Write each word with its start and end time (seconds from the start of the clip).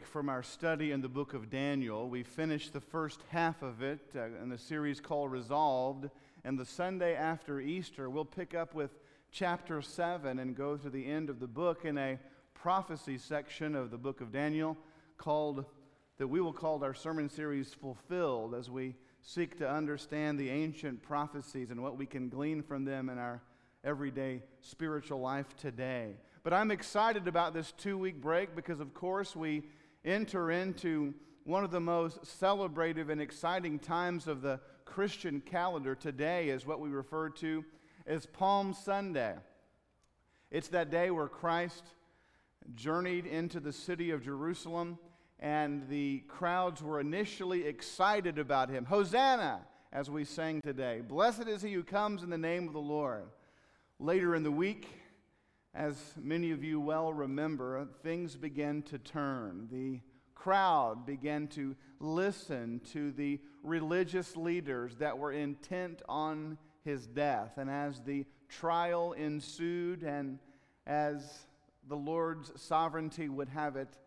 break 0.00 0.06
from 0.06 0.30
our 0.30 0.42
study 0.42 0.92
in 0.92 1.02
the 1.02 1.08
book 1.08 1.34
of 1.34 1.50
Daniel. 1.50 2.08
We 2.08 2.22
finished 2.22 2.72
the 2.72 2.80
first 2.80 3.20
half 3.28 3.60
of 3.60 3.82
it 3.82 4.00
uh, 4.16 4.26
in 4.42 4.48
the 4.48 4.56
series 4.56 4.98
called 4.98 5.30
Resolved. 5.30 6.08
And 6.42 6.58
the 6.58 6.64
Sunday 6.64 7.14
after 7.14 7.60
Easter, 7.60 8.08
we'll 8.08 8.24
pick 8.24 8.54
up 8.54 8.74
with 8.74 8.92
chapter 9.30 9.82
7 9.82 10.38
and 10.38 10.56
go 10.56 10.78
to 10.78 10.88
the 10.88 11.04
end 11.04 11.28
of 11.28 11.38
the 11.38 11.46
book 11.46 11.84
in 11.84 11.98
a 11.98 12.18
prophecy 12.54 13.18
section 13.18 13.74
of 13.74 13.90
the 13.90 13.98
book 13.98 14.22
of 14.22 14.32
Daniel 14.32 14.74
called, 15.18 15.66
that 16.16 16.28
we 16.28 16.40
will 16.40 16.54
call 16.54 16.82
our 16.82 16.94
sermon 16.94 17.28
series 17.28 17.74
Fulfilled 17.74 18.54
as 18.54 18.70
we 18.70 18.94
seek 19.20 19.58
to 19.58 19.70
understand 19.70 20.38
the 20.38 20.48
ancient 20.48 21.02
prophecies 21.02 21.70
and 21.70 21.82
what 21.82 21.98
we 21.98 22.06
can 22.06 22.30
glean 22.30 22.62
from 22.62 22.84
them 22.86 23.10
in 23.10 23.18
our 23.18 23.42
everyday 23.84 24.42
spiritual 24.62 25.20
life 25.20 25.54
today. 25.56 26.14
But 26.42 26.54
I'm 26.54 26.70
excited 26.70 27.28
about 27.28 27.52
this 27.52 27.72
two 27.72 27.98
week 27.98 28.22
break 28.22 28.56
because, 28.56 28.80
of 28.80 28.94
course, 28.94 29.36
we 29.36 29.64
enter 30.04 30.50
into 30.50 31.14
one 31.44 31.64
of 31.64 31.70
the 31.70 31.80
most 31.80 32.22
celebrative 32.22 33.10
and 33.10 33.20
exciting 33.20 33.78
times 33.78 34.26
of 34.26 34.42
the 34.42 34.60
Christian 34.84 35.40
calendar. 35.40 35.94
Today 35.94 36.48
is 36.48 36.66
what 36.66 36.80
we 36.80 36.88
refer 36.88 37.28
to 37.30 37.64
as 38.06 38.26
Palm 38.26 38.72
Sunday. 38.72 39.34
It's 40.50 40.68
that 40.68 40.90
day 40.90 41.10
where 41.10 41.28
Christ 41.28 41.84
journeyed 42.74 43.26
into 43.26 43.60
the 43.60 43.72
city 43.72 44.10
of 44.10 44.22
Jerusalem, 44.22 44.98
and 45.38 45.88
the 45.88 46.18
crowds 46.28 46.82
were 46.82 47.00
initially 47.00 47.66
excited 47.66 48.38
about 48.38 48.68
him. 48.68 48.84
Hosanna, 48.84 49.60
as 49.92 50.10
we 50.10 50.24
sang 50.24 50.60
today. 50.60 51.02
Blessed 51.06 51.48
is 51.48 51.62
he 51.62 51.72
who 51.72 51.82
comes 51.82 52.22
in 52.22 52.30
the 52.30 52.38
name 52.38 52.66
of 52.66 52.72
the 52.72 52.80
Lord. 52.80 53.24
Later 53.98 54.34
in 54.34 54.42
the 54.42 54.50
week, 54.50 54.88
as 55.74 55.96
many 56.20 56.50
of 56.50 56.64
you 56.64 56.80
well 56.80 57.12
remember, 57.12 57.86
things 58.02 58.36
began 58.36 58.82
to 58.82 58.98
turn. 58.98 59.68
The 59.70 60.00
crowd 60.34 61.06
began 61.06 61.46
to 61.48 61.76
listen 62.00 62.80
to 62.92 63.12
the 63.12 63.40
religious 63.62 64.36
leaders 64.36 64.96
that 64.96 65.16
were 65.16 65.32
intent 65.32 66.02
on 66.08 66.58
his 66.84 67.06
death. 67.06 67.52
And 67.56 67.70
as 67.70 68.00
the 68.00 68.24
trial 68.48 69.12
ensued, 69.12 70.02
and 70.02 70.38
as 70.86 71.46
the 71.88 71.96
Lord's 71.96 72.52
sovereignty 72.60 73.28
would 73.28 73.48
have 73.50 73.76
it, 73.76 73.98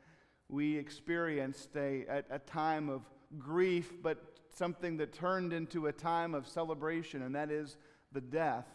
we 0.50 0.78
experienced 0.78 1.70
a, 1.76 2.06
a, 2.10 2.24
a, 2.32 2.40
time 2.40 2.90
of 2.90 3.04
grief, 3.40 3.94
but 4.04 4.40
something 4.54 4.98
that 4.98 5.14
turned 5.14 5.54
into 5.54 5.88
a 5.88 5.92
time 5.92 6.36
of 6.36 6.48
celebration, 6.48 7.22
and 7.22 7.34
that 7.36 7.50
is 7.50 7.78
the 8.12 8.22
death 8.22 8.68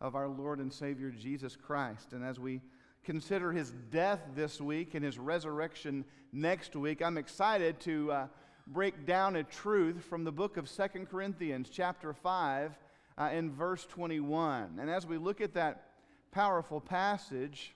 of 0.00 0.14
our 0.14 0.28
Lord 0.28 0.58
and 0.58 0.72
Savior 0.72 1.10
Jesus 1.10 1.56
Christ. 1.56 2.12
And 2.12 2.24
as 2.24 2.38
we 2.38 2.60
consider 3.04 3.52
his 3.52 3.72
death 3.90 4.20
this 4.34 4.60
week 4.60 4.94
and 4.94 5.04
his 5.04 5.18
resurrection 5.18 6.04
next 6.32 6.76
week, 6.76 7.02
I'm 7.02 7.16
excited 7.16 7.80
to 7.80 8.12
uh, 8.12 8.26
break 8.66 9.06
down 9.06 9.36
a 9.36 9.44
truth 9.44 10.04
from 10.04 10.24
the 10.24 10.32
book 10.32 10.56
of 10.56 10.68
Second 10.68 11.08
Corinthians, 11.08 11.68
chapter 11.70 12.12
5, 12.12 12.72
uh, 13.18 13.30
in 13.32 13.50
verse 13.50 13.86
21. 13.86 14.78
And 14.80 14.90
as 14.90 15.06
we 15.06 15.16
look 15.18 15.40
at 15.40 15.54
that 15.54 15.90
powerful 16.30 16.80
passage, 16.80 17.74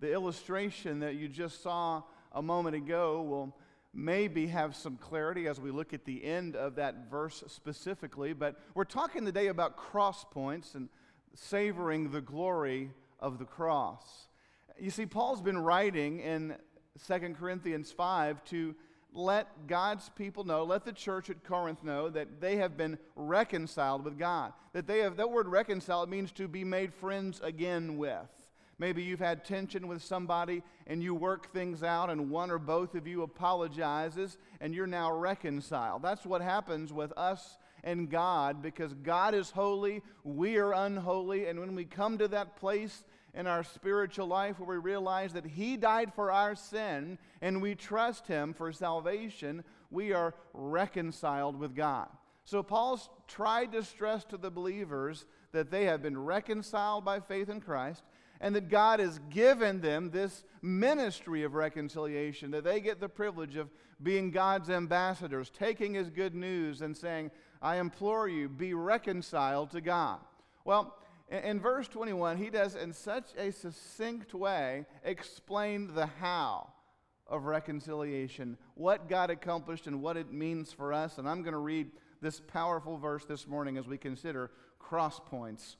the 0.00 0.12
illustration 0.12 1.00
that 1.00 1.14
you 1.14 1.28
just 1.28 1.62
saw 1.62 2.02
a 2.32 2.42
moment 2.42 2.76
ago 2.76 3.22
will 3.22 3.56
maybe 3.94 4.46
have 4.46 4.74
some 4.74 4.96
clarity 4.96 5.46
as 5.46 5.60
we 5.60 5.70
look 5.70 5.92
at 5.92 6.04
the 6.04 6.24
end 6.24 6.56
of 6.56 6.76
that 6.76 7.10
verse 7.10 7.44
specifically. 7.46 8.32
But 8.32 8.58
we're 8.74 8.84
talking 8.84 9.24
today 9.24 9.48
about 9.48 9.76
cross 9.76 10.24
points 10.24 10.74
and 10.74 10.88
savoring 11.34 12.10
the 12.10 12.20
glory 12.20 12.90
of 13.20 13.38
the 13.38 13.44
cross. 13.44 14.28
You 14.78 14.90
see, 14.90 15.06
Paul's 15.06 15.42
been 15.42 15.58
writing 15.58 16.20
in 16.20 16.56
2 17.06 17.34
Corinthians 17.38 17.92
5 17.92 18.44
to 18.46 18.74
let 19.14 19.66
God's 19.66 20.08
people 20.10 20.44
know, 20.44 20.64
let 20.64 20.84
the 20.84 20.92
church 20.92 21.28
at 21.28 21.44
Corinth 21.44 21.84
know 21.84 22.08
that 22.08 22.40
they 22.40 22.56
have 22.56 22.76
been 22.76 22.98
reconciled 23.14 24.04
with 24.04 24.18
God. 24.18 24.52
That 24.72 24.86
they 24.86 25.00
have, 25.00 25.16
that 25.16 25.30
word 25.30 25.48
reconciled 25.48 26.08
means 26.08 26.32
to 26.32 26.48
be 26.48 26.64
made 26.64 26.94
friends 26.94 27.40
again 27.42 27.98
with. 27.98 28.28
Maybe 28.82 29.04
you've 29.04 29.20
had 29.20 29.44
tension 29.44 29.86
with 29.86 30.02
somebody 30.02 30.60
and 30.88 31.00
you 31.00 31.14
work 31.14 31.52
things 31.52 31.84
out, 31.84 32.10
and 32.10 32.30
one 32.30 32.50
or 32.50 32.58
both 32.58 32.96
of 32.96 33.06
you 33.06 33.22
apologizes 33.22 34.38
and 34.60 34.74
you're 34.74 34.88
now 34.88 35.12
reconciled. 35.12 36.02
That's 36.02 36.26
what 36.26 36.42
happens 36.42 36.92
with 36.92 37.12
us 37.16 37.58
and 37.84 38.10
God 38.10 38.60
because 38.60 38.92
God 38.94 39.36
is 39.36 39.52
holy, 39.52 40.02
we 40.24 40.56
are 40.56 40.72
unholy, 40.72 41.46
and 41.46 41.60
when 41.60 41.76
we 41.76 41.84
come 41.84 42.18
to 42.18 42.26
that 42.26 42.56
place 42.56 43.04
in 43.34 43.46
our 43.46 43.62
spiritual 43.62 44.26
life 44.26 44.58
where 44.58 44.76
we 44.76 44.82
realize 44.82 45.32
that 45.34 45.46
He 45.46 45.76
died 45.76 46.12
for 46.12 46.32
our 46.32 46.56
sin 46.56 47.18
and 47.40 47.62
we 47.62 47.76
trust 47.76 48.26
Him 48.26 48.52
for 48.52 48.72
salvation, 48.72 49.62
we 49.92 50.12
are 50.12 50.34
reconciled 50.54 51.56
with 51.56 51.76
God. 51.76 52.08
So 52.44 52.64
Paul's 52.64 53.08
tried 53.28 53.70
to 53.70 53.84
stress 53.84 54.24
to 54.24 54.36
the 54.36 54.50
believers 54.50 55.24
that 55.52 55.70
they 55.70 55.84
have 55.84 56.02
been 56.02 56.18
reconciled 56.18 57.04
by 57.04 57.20
faith 57.20 57.48
in 57.48 57.60
Christ 57.60 58.02
and 58.42 58.56
that 58.56 58.68
God 58.68 58.98
has 58.98 59.20
given 59.30 59.80
them 59.80 60.10
this 60.10 60.44
ministry 60.60 61.44
of 61.44 61.54
reconciliation, 61.54 62.50
that 62.50 62.64
they 62.64 62.80
get 62.80 63.00
the 63.00 63.08
privilege 63.08 63.56
of 63.56 63.70
being 64.02 64.32
God's 64.32 64.68
ambassadors, 64.68 65.48
taking 65.48 65.94
His 65.94 66.10
good 66.10 66.34
news 66.34 66.82
and 66.82 66.94
saying, 66.94 67.30
I 67.62 67.76
implore 67.76 68.28
you, 68.28 68.48
be 68.48 68.74
reconciled 68.74 69.70
to 69.70 69.80
God. 69.80 70.18
Well, 70.64 70.98
in, 71.30 71.60
verse 71.60 71.86
21, 71.86 72.36
he 72.36 72.50
does 72.50 72.74
in 72.74 72.92
such 72.92 73.30
a 73.38 73.52
succinct 73.52 74.34
way 74.34 74.86
explain 75.04 75.94
the 75.94 76.06
how 76.06 76.72
of 77.28 77.44
reconciliation, 77.44 78.58
what 78.74 79.08
God 79.08 79.30
accomplished 79.30 79.86
and 79.86 80.02
what 80.02 80.16
it 80.16 80.32
means 80.32 80.72
for 80.72 80.92
us. 80.92 81.16
And 81.16 81.28
I'm 81.28 81.42
going 81.42 81.52
to 81.52 81.58
read 81.58 81.92
this 82.20 82.40
powerful 82.40 82.98
verse 82.98 83.24
this 83.24 83.46
morning 83.46 83.78
as 83.78 83.86
we 83.86 83.96
consider 83.96 84.50
cross 84.78 85.20
points. 85.24 85.76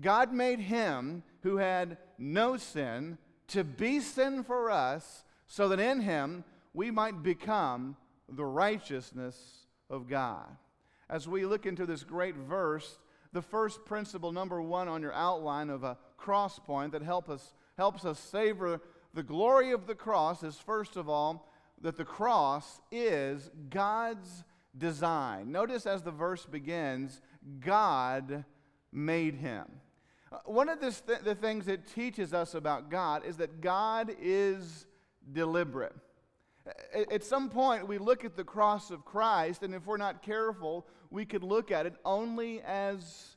God 0.00 0.32
made 0.32 0.60
him 0.60 1.22
who 1.42 1.56
had 1.56 1.98
no 2.18 2.56
sin 2.56 3.18
to 3.48 3.64
be 3.64 4.00
sin 4.00 4.44
for 4.44 4.70
us, 4.70 5.24
so 5.46 5.68
that 5.68 5.80
in 5.80 6.00
him 6.00 6.44
we 6.72 6.90
might 6.90 7.22
become 7.22 7.96
the 8.28 8.44
righteousness 8.44 9.66
of 9.90 10.08
God. 10.08 10.46
As 11.10 11.28
we 11.28 11.44
look 11.44 11.66
into 11.66 11.84
this 11.84 12.04
great 12.04 12.36
verse, 12.36 12.98
the 13.32 13.42
first 13.42 13.84
principle, 13.84 14.32
number 14.32 14.62
one 14.62 14.88
on 14.88 15.02
your 15.02 15.12
outline 15.12 15.68
of 15.68 15.84
a 15.84 15.98
cross 16.16 16.58
point 16.58 16.92
that 16.92 17.02
help 17.02 17.28
us, 17.28 17.52
helps 17.76 18.04
us 18.04 18.18
savor 18.18 18.80
the 19.14 19.22
glory 19.22 19.72
of 19.72 19.86
the 19.86 19.94
cross 19.94 20.42
is 20.42 20.56
first 20.56 20.96
of 20.96 21.08
all 21.08 21.46
that 21.82 21.96
the 21.96 22.04
cross 22.04 22.80
is 22.90 23.50
God's 23.68 24.44
design. 24.76 25.52
Notice 25.52 25.84
as 25.84 26.02
the 26.02 26.10
verse 26.10 26.46
begins, 26.46 27.20
God 27.60 28.44
made 28.90 29.34
him. 29.34 29.66
One 30.44 30.68
of 30.68 30.80
th- 30.80 31.20
the 31.24 31.34
things 31.34 31.68
it 31.68 31.86
teaches 31.86 32.32
us 32.32 32.54
about 32.54 32.90
God 32.90 33.24
is 33.24 33.36
that 33.38 33.60
God 33.60 34.14
is 34.20 34.86
deliberate. 35.32 35.94
At 37.10 37.24
some 37.24 37.50
point, 37.50 37.88
we 37.88 37.98
look 37.98 38.24
at 38.24 38.36
the 38.36 38.44
cross 38.44 38.90
of 38.90 39.04
Christ, 39.04 39.62
and 39.62 39.74
if 39.74 39.86
we're 39.86 39.96
not 39.96 40.22
careful, 40.22 40.86
we 41.10 41.24
could 41.24 41.42
look 41.42 41.70
at 41.70 41.86
it 41.86 41.94
only 42.04 42.60
as 42.62 43.36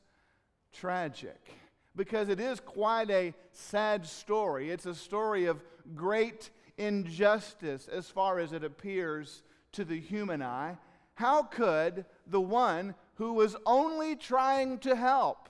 tragic. 0.72 1.50
Because 1.96 2.28
it 2.28 2.38
is 2.38 2.60
quite 2.60 3.10
a 3.10 3.34
sad 3.52 4.06
story. 4.06 4.70
It's 4.70 4.86
a 4.86 4.94
story 4.94 5.46
of 5.46 5.62
great 5.94 6.50
injustice 6.78 7.88
as 7.88 8.08
far 8.08 8.38
as 8.38 8.52
it 8.52 8.62
appears 8.62 9.42
to 9.72 9.84
the 9.84 9.98
human 9.98 10.42
eye. 10.42 10.76
How 11.14 11.42
could 11.42 12.04
the 12.26 12.40
one 12.40 12.94
who 13.14 13.32
was 13.32 13.56
only 13.64 14.14
trying 14.14 14.78
to 14.80 14.94
help 14.94 15.48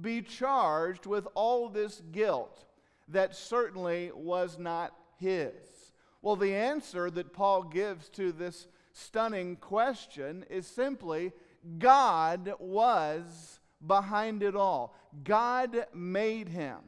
be 0.00 0.22
charged 0.22 1.06
with 1.06 1.26
all 1.34 1.68
this 1.68 2.02
guilt 2.12 2.64
that 3.08 3.36
certainly 3.36 4.10
was 4.14 4.58
not 4.58 4.94
his? 5.18 5.52
Well, 6.22 6.36
the 6.36 6.54
answer 6.54 7.10
that 7.10 7.32
Paul 7.32 7.64
gives 7.64 8.08
to 8.10 8.32
this 8.32 8.68
stunning 8.92 9.56
question 9.56 10.44
is 10.48 10.66
simply 10.66 11.32
God 11.78 12.54
was 12.58 13.60
behind 13.86 14.42
it 14.42 14.54
all. 14.54 14.94
God 15.24 15.86
made 15.92 16.48
him. 16.48 16.78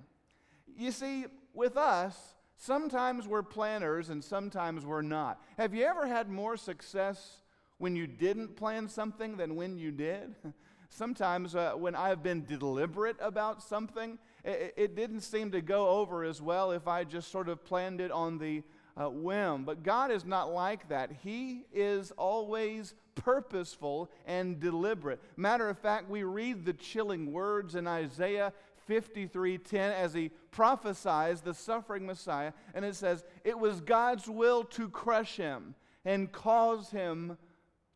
You 0.76 0.92
see, 0.92 1.26
with 1.52 1.76
us, 1.76 2.34
sometimes 2.56 3.26
we're 3.26 3.42
planners 3.42 4.08
and 4.10 4.22
sometimes 4.22 4.84
we're 4.84 5.02
not. 5.02 5.40
Have 5.58 5.74
you 5.74 5.84
ever 5.84 6.06
had 6.06 6.28
more 6.28 6.56
success 6.56 7.42
when 7.78 7.96
you 7.96 8.06
didn't 8.06 8.56
plan 8.56 8.88
something 8.88 9.36
than 9.36 9.56
when 9.56 9.78
you 9.78 9.90
did? 9.90 10.34
Sometimes 10.94 11.56
uh, 11.56 11.72
when 11.72 11.96
I've 11.96 12.22
been 12.22 12.44
deliberate 12.44 13.16
about 13.18 13.60
something, 13.60 14.16
it, 14.44 14.74
it, 14.76 14.94
didn't 14.94 15.22
seem 15.22 15.50
to 15.50 15.60
go 15.60 15.88
over 15.88 16.22
as 16.22 16.40
well 16.40 16.70
if 16.70 16.86
I 16.86 17.02
just 17.02 17.32
sort 17.32 17.48
of 17.48 17.64
planned 17.64 18.00
it 18.00 18.12
on 18.12 18.38
the 18.38 18.62
uh, 18.96 19.10
whim. 19.10 19.64
But 19.64 19.82
God 19.82 20.12
is 20.12 20.24
not 20.24 20.52
like 20.52 20.88
that. 20.90 21.10
He 21.24 21.64
is 21.72 22.12
always 22.12 22.94
purposeful 23.16 24.08
and 24.24 24.60
deliberate. 24.60 25.20
Matter 25.36 25.68
of 25.68 25.78
fact, 25.78 26.08
we 26.08 26.22
read 26.22 26.64
the 26.64 26.74
chilling 26.74 27.32
words 27.32 27.74
in 27.74 27.88
Isaiah 27.88 28.52
53:10 28.88 29.74
as 29.74 30.14
he 30.14 30.30
prophesies 30.52 31.40
the 31.40 31.54
suffering 31.54 32.06
Messiah 32.06 32.52
and 32.72 32.84
it 32.84 32.94
says 32.94 33.24
it 33.42 33.58
was 33.58 33.80
God's 33.80 34.28
will 34.28 34.62
to 34.62 34.88
crush 34.88 35.38
him 35.38 35.74
and 36.04 36.30
cause 36.30 36.90
him 36.90 37.36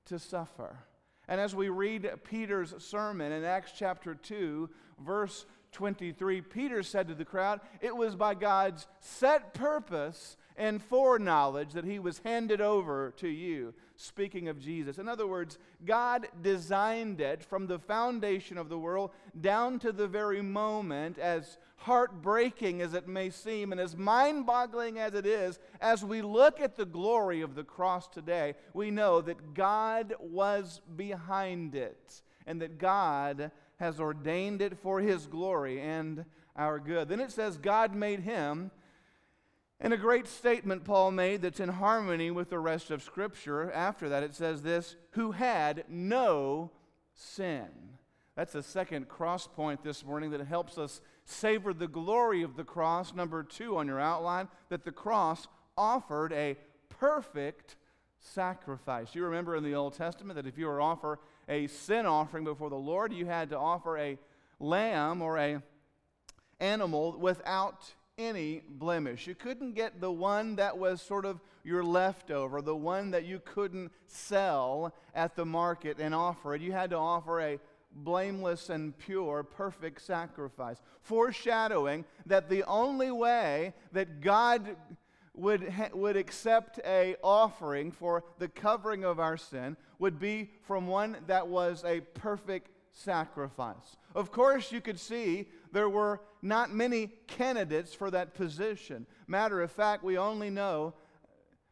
to 0.06 0.18
suffer. 0.18 0.78
And 1.28 1.40
as 1.40 1.54
we 1.54 1.68
read 1.68 2.10
Peter's 2.24 2.74
sermon 2.78 3.32
in 3.32 3.44
Acts 3.44 3.72
chapter 3.76 4.14
2 4.14 4.68
verse 5.04 5.44
23 5.72 6.40
Peter 6.40 6.82
said 6.82 7.08
to 7.08 7.14
the 7.14 7.24
crowd 7.24 7.60
it 7.80 7.94
was 7.94 8.16
by 8.16 8.34
God's 8.34 8.86
set 9.00 9.54
purpose 9.54 10.36
and 10.58 10.82
foreknowledge 10.82 11.72
that 11.72 11.84
he 11.84 11.98
was 11.98 12.20
handed 12.24 12.60
over 12.60 13.14
to 13.16 13.28
you 13.28 13.72
speaking 13.96 14.48
of 14.48 14.60
Jesus. 14.60 14.98
In 14.98 15.08
other 15.08 15.26
words, 15.26 15.58
God 15.84 16.28
designed 16.42 17.20
it 17.20 17.42
from 17.44 17.66
the 17.66 17.78
foundation 17.78 18.58
of 18.58 18.68
the 18.68 18.78
world 18.78 19.10
down 19.40 19.78
to 19.80 19.92
the 19.92 20.06
very 20.06 20.42
moment, 20.42 21.18
as 21.18 21.58
heartbreaking 21.76 22.82
as 22.82 22.92
it 22.92 23.06
may 23.06 23.30
seem 23.30 23.70
and 23.70 23.80
as 23.80 23.96
mind 23.96 24.46
boggling 24.46 24.98
as 24.98 25.14
it 25.14 25.26
is, 25.26 25.58
as 25.80 26.04
we 26.04 26.22
look 26.22 26.60
at 26.60 26.76
the 26.76 26.84
glory 26.84 27.40
of 27.40 27.54
the 27.54 27.64
cross 27.64 28.08
today, 28.08 28.54
we 28.74 28.90
know 28.90 29.20
that 29.20 29.54
God 29.54 30.14
was 30.20 30.80
behind 30.96 31.74
it 31.74 32.22
and 32.46 32.60
that 32.60 32.78
God 32.78 33.52
has 33.78 34.00
ordained 34.00 34.60
it 34.60 34.76
for 34.78 35.00
his 35.00 35.26
glory 35.26 35.80
and 35.80 36.24
our 36.56 36.80
good. 36.80 37.08
Then 37.08 37.20
it 37.20 37.30
says, 37.30 37.56
God 37.56 37.94
made 37.94 38.20
him 38.20 38.72
and 39.80 39.92
a 39.92 39.96
great 39.96 40.26
statement 40.26 40.84
Paul 40.84 41.12
made 41.12 41.42
that's 41.42 41.60
in 41.60 41.68
harmony 41.68 42.30
with 42.30 42.50
the 42.50 42.58
rest 42.58 42.90
of 42.90 43.02
Scripture. 43.02 43.70
After 43.72 44.08
that, 44.08 44.22
it 44.22 44.34
says 44.34 44.62
this 44.62 44.96
who 45.12 45.32
had 45.32 45.84
no 45.88 46.70
sin. 47.14 47.68
That's 48.34 48.54
a 48.54 48.62
second 48.62 49.08
cross 49.08 49.46
point 49.46 49.82
this 49.82 50.04
morning 50.04 50.30
that 50.30 50.46
helps 50.46 50.78
us 50.78 51.00
savor 51.24 51.72
the 51.72 51.88
glory 51.88 52.42
of 52.42 52.56
the 52.56 52.64
cross. 52.64 53.14
Number 53.14 53.42
two 53.42 53.76
on 53.76 53.86
your 53.86 54.00
outline, 54.00 54.48
that 54.68 54.84
the 54.84 54.92
cross 54.92 55.48
offered 55.76 56.32
a 56.32 56.56
perfect 56.88 57.76
sacrifice. 58.20 59.14
You 59.14 59.24
remember 59.24 59.56
in 59.56 59.64
the 59.64 59.74
Old 59.74 59.94
Testament 59.94 60.36
that 60.36 60.46
if 60.46 60.58
you 60.58 60.66
were 60.66 60.78
to 60.78 60.82
offer 60.82 61.18
a 61.48 61.66
sin 61.68 62.06
offering 62.06 62.44
before 62.44 62.70
the 62.70 62.76
Lord, 62.76 63.12
you 63.12 63.26
had 63.26 63.50
to 63.50 63.58
offer 63.58 63.96
a 63.96 64.18
lamb 64.60 65.22
or 65.22 65.38
a 65.38 65.62
animal 66.60 67.16
without 67.18 67.94
any 68.18 68.62
blemish. 68.68 69.26
You 69.26 69.34
couldn't 69.34 69.74
get 69.74 70.00
the 70.00 70.10
one 70.10 70.56
that 70.56 70.76
was 70.76 71.00
sort 71.00 71.24
of 71.24 71.40
your 71.64 71.84
leftover, 71.84 72.60
the 72.60 72.76
one 72.76 73.12
that 73.12 73.24
you 73.24 73.40
couldn't 73.44 73.92
sell 74.06 74.94
at 75.14 75.36
the 75.36 75.44
market 75.44 75.98
and 76.00 76.14
offer 76.14 76.54
it. 76.54 76.62
You 76.62 76.72
had 76.72 76.90
to 76.90 76.96
offer 76.96 77.40
a 77.40 77.60
blameless 77.92 78.68
and 78.68 78.96
pure, 78.98 79.42
perfect 79.42 80.02
sacrifice, 80.02 80.80
foreshadowing 81.02 82.04
that 82.26 82.48
the 82.48 82.64
only 82.64 83.10
way 83.10 83.74
that 83.92 84.20
God 84.20 84.76
would, 85.34 85.68
ha- 85.68 85.90
would 85.94 86.16
accept 86.16 86.80
a 86.84 87.16
offering 87.22 87.92
for 87.92 88.24
the 88.38 88.48
covering 88.48 89.04
of 89.04 89.20
our 89.20 89.36
sin 89.36 89.76
would 89.98 90.18
be 90.18 90.50
from 90.62 90.86
one 90.86 91.16
that 91.26 91.46
was 91.46 91.84
a 91.84 92.00
perfect 92.00 92.70
sacrifice. 92.92 93.96
Of 94.14 94.32
course, 94.32 94.72
you 94.72 94.80
could 94.80 94.98
see 94.98 95.46
there 95.72 95.88
were 95.88 96.20
not 96.42 96.72
many 96.72 97.08
candidates 97.26 97.94
for 97.94 98.10
that 98.10 98.34
position. 98.34 99.06
Matter 99.26 99.62
of 99.62 99.70
fact, 99.70 100.04
we 100.04 100.18
only 100.18 100.50
know, 100.50 100.94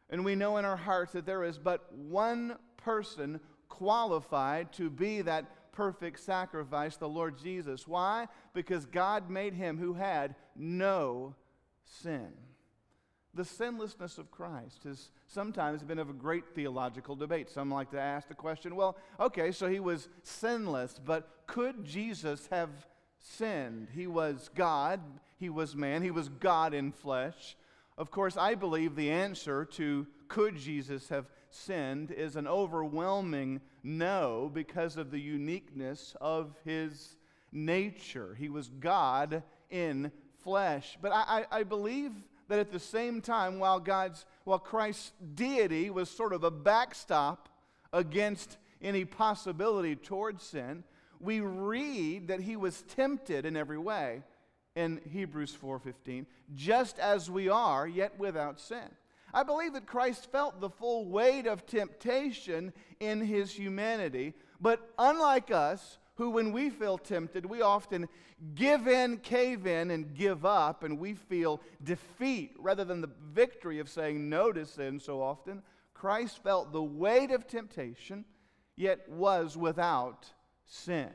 and 0.09 0.23
we 0.23 0.35
know 0.35 0.57
in 0.57 0.65
our 0.65 0.77
hearts 0.77 1.13
that 1.13 1.25
there 1.25 1.43
is 1.43 1.57
but 1.57 1.93
one 1.93 2.57
person 2.77 3.39
qualified 3.69 4.71
to 4.73 4.89
be 4.89 5.21
that 5.21 5.71
perfect 5.71 6.19
sacrifice, 6.19 6.97
the 6.97 7.07
Lord 7.07 7.37
Jesus. 7.37 7.87
Why? 7.87 8.27
Because 8.53 8.85
God 8.85 9.29
made 9.29 9.53
him 9.53 9.77
who 9.77 9.93
had 9.93 10.35
no 10.55 11.35
sin. 11.85 12.29
The 13.33 13.45
sinlessness 13.45 14.17
of 14.17 14.31
Christ 14.31 14.83
has 14.85 15.11
sometimes 15.27 15.83
been 15.83 15.99
of 15.99 16.09
a 16.09 16.13
great 16.13 16.43
theological 16.55 17.15
debate. 17.15 17.51
Some 17.51 17.69
like 17.69 17.91
to 17.91 17.99
ask 17.99 18.27
the 18.27 18.33
question 18.33 18.75
well, 18.75 18.97
okay, 19.19 19.51
so 19.51 19.69
he 19.69 19.79
was 19.79 20.09
sinless, 20.23 20.99
but 21.03 21.29
could 21.45 21.85
Jesus 21.85 22.47
have 22.47 22.69
sinned? 23.35 23.89
He 23.93 24.07
was 24.07 24.49
God, 24.55 24.99
he 25.37 25.49
was 25.49 25.75
man, 25.75 26.01
he 26.01 26.11
was 26.11 26.29
God 26.29 26.73
in 26.73 26.91
flesh. 26.91 27.55
Of 27.97 28.11
course, 28.11 28.37
I 28.37 28.55
believe 28.55 28.95
the 28.95 29.11
answer 29.11 29.65
to 29.65 30.05
could 30.27 30.55
Jesus 30.55 31.09
have 31.09 31.25
sinned 31.49 32.11
is 32.11 32.35
an 32.35 32.47
overwhelming 32.47 33.61
no 33.83 34.51
because 34.53 34.97
of 34.97 35.11
the 35.11 35.19
uniqueness 35.19 36.15
of 36.21 36.53
his 36.63 37.15
nature. 37.51 38.35
He 38.37 38.49
was 38.49 38.69
God 38.79 39.43
in 39.69 40.11
flesh. 40.43 40.97
But 41.01 41.11
I, 41.11 41.45
I, 41.51 41.59
I 41.59 41.63
believe 41.63 42.11
that 42.49 42.59
at 42.59 42.71
the 42.71 42.79
same 42.79 43.21
time, 43.21 43.59
while 43.59 43.79
God's, 43.79 44.25
while 44.43 44.59
Christ's 44.59 45.11
deity 45.35 45.89
was 45.89 46.09
sort 46.09 46.33
of 46.33 46.43
a 46.43 46.51
backstop 46.51 47.49
against 47.91 48.57
any 48.81 49.05
possibility 49.05 49.95
towards 49.95 50.43
sin, 50.43 50.83
we 51.19 51.39
read 51.39 52.27
that 52.27 52.41
he 52.41 52.55
was 52.55 52.83
tempted 52.83 53.45
in 53.45 53.55
every 53.55 53.77
way 53.77 54.23
in 54.75 55.01
Hebrews 55.09 55.55
4:15, 55.55 56.27
just 56.53 56.99
as 56.99 57.29
we 57.29 57.49
are, 57.49 57.87
yet 57.87 58.17
without 58.19 58.59
sin. 58.59 58.89
I 59.33 59.43
believe 59.43 59.73
that 59.73 59.87
Christ 59.87 60.31
felt 60.31 60.61
the 60.61 60.69
full 60.69 61.05
weight 61.05 61.47
of 61.47 61.65
temptation 61.65 62.73
in 62.99 63.21
his 63.21 63.51
humanity, 63.51 64.33
but 64.61 64.93
unlike 64.97 65.51
us, 65.51 65.99
who, 66.17 66.31
when 66.31 66.51
we 66.51 66.69
feel 66.69 66.97
tempted, 66.97 67.45
we 67.45 67.61
often 67.61 68.09
give 68.55 68.87
in, 68.87 69.17
cave 69.17 69.67
in, 69.67 69.91
and 69.91 70.15
give 70.15 70.45
up, 70.45 70.83
and 70.83 70.97
we 70.99 71.13
feel 71.13 71.61
defeat 71.83 72.55
rather 72.57 72.83
than 72.83 73.01
the 73.01 73.11
victory 73.31 73.79
of 73.79 73.89
saying 73.89 74.27
no 74.27 74.51
to 74.51 74.65
sin 74.65 74.99
so 74.99 75.21
often. 75.21 75.61
Christ 75.93 76.41
felt 76.43 76.71
the 76.71 76.81
weight 76.81 77.31
of 77.31 77.47
temptation, 77.47 78.25
yet 78.75 79.07
was 79.07 79.55
without 79.55 80.31
sin. 80.67 81.09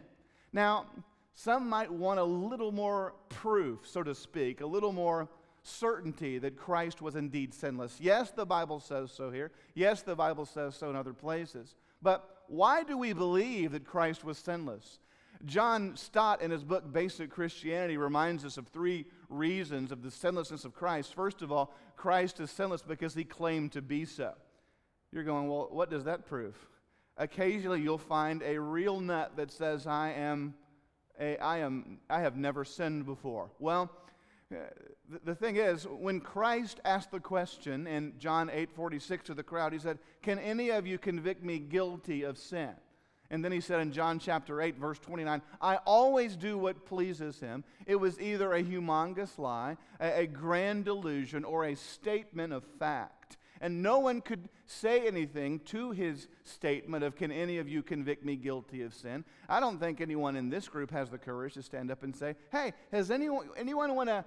Now, 0.52 0.86
some 1.34 1.68
might 1.68 1.90
want 1.90 2.20
a 2.20 2.24
little 2.24 2.72
more 2.72 3.14
proof, 3.28 3.86
so 3.86 4.02
to 4.02 4.14
speak, 4.14 4.60
a 4.60 4.66
little 4.66 4.92
more 4.92 5.28
certainty 5.62 6.38
that 6.38 6.56
Christ 6.56 7.00
was 7.00 7.16
indeed 7.16 7.54
sinless. 7.54 7.98
Yes, 8.00 8.30
the 8.30 8.44
Bible 8.44 8.80
says 8.80 9.12
so 9.12 9.30
here. 9.30 9.52
Yes, 9.74 10.02
the 10.02 10.16
Bible 10.16 10.44
says 10.44 10.74
so 10.74 10.90
in 10.90 10.96
other 10.96 11.12
places. 11.12 11.74
But 12.02 12.42
why 12.48 12.82
do 12.82 12.98
we 12.98 13.12
believe 13.12 13.72
that 13.72 13.84
Christ 13.84 14.24
was 14.24 14.38
sinless? 14.38 14.98
John 15.44 15.96
Stott, 15.96 16.42
in 16.42 16.50
his 16.50 16.62
book 16.62 16.92
Basic 16.92 17.30
Christianity, 17.30 17.96
reminds 17.96 18.44
us 18.44 18.58
of 18.58 18.68
three 18.68 19.06
reasons 19.28 19.90
of 19.90 20.02
the 20.02 20.10
sinlessness 20.10 20.64
of 20.64 20.74
Christ. 20.74 21.14
First 21.14 21.42
of 21.42 21.50
all, 21.50 21.74
Christ 21.96 22.40
is 22.40 22.50
sinless 22.50 22.82
because 22.82 23.14
he 23.14 23.24
claimed 23.24 23.72
to 23.72 23.82
be 23.82 24.04
so. 24.04 24.34
You're 25.12 25.24
going, 25.24 25.48
well, 25.48 25.68
what 25.70 25.90
does 25.90 26.04
that 26.04 26.26
prove? 26.26 26.56
Occasionally, 27.16 27.80
you'll 27.80 27.98
find 27.98 28.42
a 28.42 28.58
real 28.58 29.00
nut 29.00 29.32
that 29.36 29.50
says, 29.50 29.86
I 29.86 30.12
am, 30.12 30.54
a, 31.20 31.36
I 31.38 31.58
am, 31.58 31.98
I 32.08 32.20
have 32.20 32.36
never 32.36 32.64
sinned 32.64 33.04
before. 33.04 33.50
Well, 33.58 33.90
uh, 34.50 34.56
the 35.24 35.34
thing 35.34 35.56
is, 35.56 35.86
when 35.86 36.20
Christ 36.20 36.80
asked 36.84 37.10
the 37.10 37.20
question 37.20 37.86
in 37.86 38.14
John 38.18 38.50
8 38.50 38.70
46 38.72 39.24
to 39.24 39.34
the 39.34 39.42
crowd, 39.42 39.72
he 39.72 39.78
said, 39.78 39.98
Can 40.22 40.38
any 40.38 40.70
of 40.70 40.86
you 40.86 40.98
convict 40.98 41.42
me 41.42 41.58
guilty 41.58 42.22
of 42.22 42.38
sin? 42.38 42.70
And 43.32 43.42
then 43.42 43.50
he 43.50 43.60
said 43.60 43.80
in 43.80 43.92
John 43.92 44.18
chapter 44.18 44.60
8, 44.60 44.76
verse 44.76 44.98
29, 44.98 45.40
I 45.60 45.76
always 45.86 46.36
do 46.36 46.58
what 46.58 46.84
pleases 46.84 47.40
him. 47.40 47.64
It 47.86 47.96
was 47.96 48.20
either 48.20 48.52
a 48.52 48.62
humongous 48.62 49.38
lie, 49.38 49.78
a, 49.98 50.20
a 50.20 50.26
grand 50.26 50.84
delusion, 50.84 51.42
or 51.42 51.64
a 51.64 51.74
statement 51.74 52.52
of 52.52 52.62
fact. 52.78 53.38
And 53.62 53.80
no 53.80 54.00
one 54.00 54.20
could 54.20 54.48
say 54.66 55.06
anything 55.06 55.60
to 55.66 55.92
his 55.92 56.26
statement 56.42 57.04
of, 57.04 57.14
Can 57.14 57.30
any 57.30 57.58
of 57.58 57.68
you 57.68 57.80
convict 57.84 58.24
me 58.24 58.34
guilty 58.34 58.82
of 58.82 58.92
sin? 58.92 59.24
I 59.48 59.60
don't 59.60 59.78
think 59.78 60.00
anyone 60.00 60.34
in 60.34 60.50
this 60.50 60.68
group 60.68 60.90
has 60.90 61.10
the 61.10 61.16
courage 61.16 61.54
to 61.54 61.62
stand 61.62 61.92
up 61.92 62.02
and 62.02 62.14
say, 62.14 62.34
Hey, 62.50 62.72
has 62.90 63.12
anyone, 63.12 63.50
anyone 63.56 63.94
want 63.94 64.08
to 64.08 64.24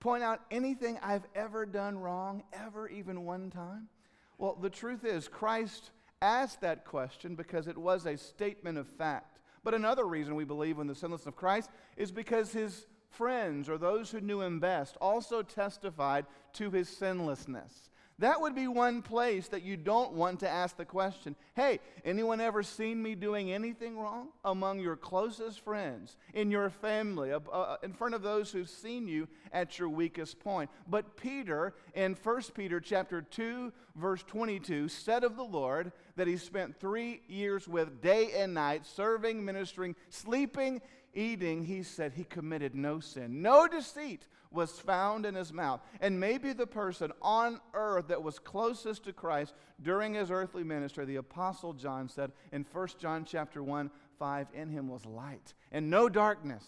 point 0.00 0.22
out 0.22 0.42
anything 0.50 0.98
I've 1.02 1.26
ever 1.34 1.64
done 1.64 1.98
wrong, 1.98 2.42
ever, 2.52 2.88
even 2.88 3.24
one 3.24 3.50
time? 3.50 3.88
Well, 4.36 4.54
the 4.60 4.70
truth 4.70 5.02
is, 5.02 5.28
Christ 5.28 5.90
asked 6.20 6.60
that 6.60 6.84
question 6.84 7.36
because 7.36 7.68
it 7.68 7.78
was 7.78 8.04
a 8.04 8.18
statement 8.18 8.76
of 8.76 8.86
fact. 8.86 9.38
But 9.64 9.72
another 9.72 10.04
reason 10.04 10.34
we 10.34 10.44
believe 10.44 10.78
in 10.78 10.86
the 10.86 10.94
sinlessness 10.94 11.26
of 11.26 11.36
Christ 11.36 11.70
is 11.96 12.12
because 12.12 12.52
his 12.52 12.86
friends 13.08 13.70
or 13.70 13.78
those 13.78 14.10
who 14.10 14.20
knew 14.20 14.42
him 14.42 14.60
best 14.60 14.98
also 15.00 15.42
testified 15.42 16.26
to 16.52 16.70
his 16.70 16.88
sinlessness. 16.90 17.88
That 18.20 18.40
would 18.40 18.54
be 18.54 18.66
one 18.66 19.02
place 19.02 19.46
that 19.48 19.62
you 19.62 19.76
don't 19.76 20.12
want 20.12 20.40
to 20.40 20.48
ask 20.48 20.76
the 20.76 20.84
question 20.84 21.36
Hey, 21.54 21.78
anyone 22.04 22.40
ever 22.40 22.62
seen 22.62 23.02
me 23.02 23.14
doing 23.14 23.52
anything 23.52 23.98
wrong? 23.98 24.28
Among 24.44 24.80
your 24.80 24.96
closest 24.96 25.60
friends, 25.60 26.16
in 26.34 26.50
your 26.50 26.70
family, 26.70 27.32
uh, 27.32 27.40
uh, 27.52 27.76
in 27.82 27.92
front 27.92 28.14
of 28.14 28.22
those 28.22 28.50
who've 28.50 28.68
seen 28.68 29.06
you 29.06 29.28
at 29.52 29.78
your 29.78 29.88
weakest 29.88 30.40
point. 30.40 30.68
But 30.88 31.16
Peter, 31.16 31.74
in 31.94 32.16
1 32.20 32.42
Peter 32.54 32.80
chapter 32.80 33.22
2, 33.22 33.72
verse 33.94 34.24
22, 34.26 34.88
said 34.88 35.22
of 35.22 35.36
the 35.36 35.44
Lord 35.44 35.92
that 36.16 36.26
he 36.26 36.36
spent 36.36 36.80
three 36.80 37.22
years 37.28 37.68
with 37.68 38.02
day 38.02 38.32
and 38.36 38.52
night, 38.52 38.84
serving, 38.84 39.44
ministering, 39.44 39.94
sleeping 40.10 40.80
eating, 41.14 41.64
he 41.64 41.82
said 41.82 42.12
he 42.12 42.24
committed 42.24 42.74
no 42.74 43.00
sin. 43.00 43.42
No 43.42 43.66
deceit 43.66 44.26
was 44.50 44.78
found 44.78 45.26
in 45.26 45.34
his 45.34 45.52
mouth. 45.52 45.80
And 46.00 46.18
maybe 46.18 46.52
the 46.52 46.66
person 46.66 47.12
on 47.22 47.60
earth 47.74 48.08
that 48.08 48.22
was 48.22 48.38
closest 48.38 49.04
to 49.04 49.12
Christ 49.12 49.54
during 49.82 50.14
his 50.14 50.30
earthly 50.30 50.64
ministry, 50.64 51.04
the 51.04 51.16
apostle 51.16 51.72
John 51.72 52.08
said 52.08 52.32
in 52.52 52.64
1 52.72 52.88
John 52.98 53.24
chapter 53.24 53.62
1, 53.62 53.90
5, 54.18 54.46
in 54.54 54.70
him 54.70 54.88
was 54.88 55.04
light 55.06 55.54
and 55.70 55.90
no 55.90 56.08
darkness 56.08 56.64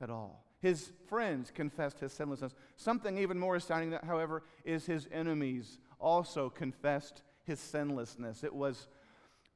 at 0.00 0.10
all. 0.10 0.44
His 0.60 0.92
friends 1.08 1.50
confessed 1.50 2.00
his 2.00 2.12
sinlessness. 2.12 2.54
Something 2.76 3.18
even 3.18 3.38
more 3.38 3.56
astounding, 3.56 3.90
that, 3.90 4.04
however, 4.04 4.42
is 4.64 4.86
his 4.86 5.06
enemies 5.12 5.78
also 6.00 6.50
confessed 6.50 7.22
his 7.44 7.60
sinlessness. 7.60 8.42
It 8.42 8.54
was 8.54 8.88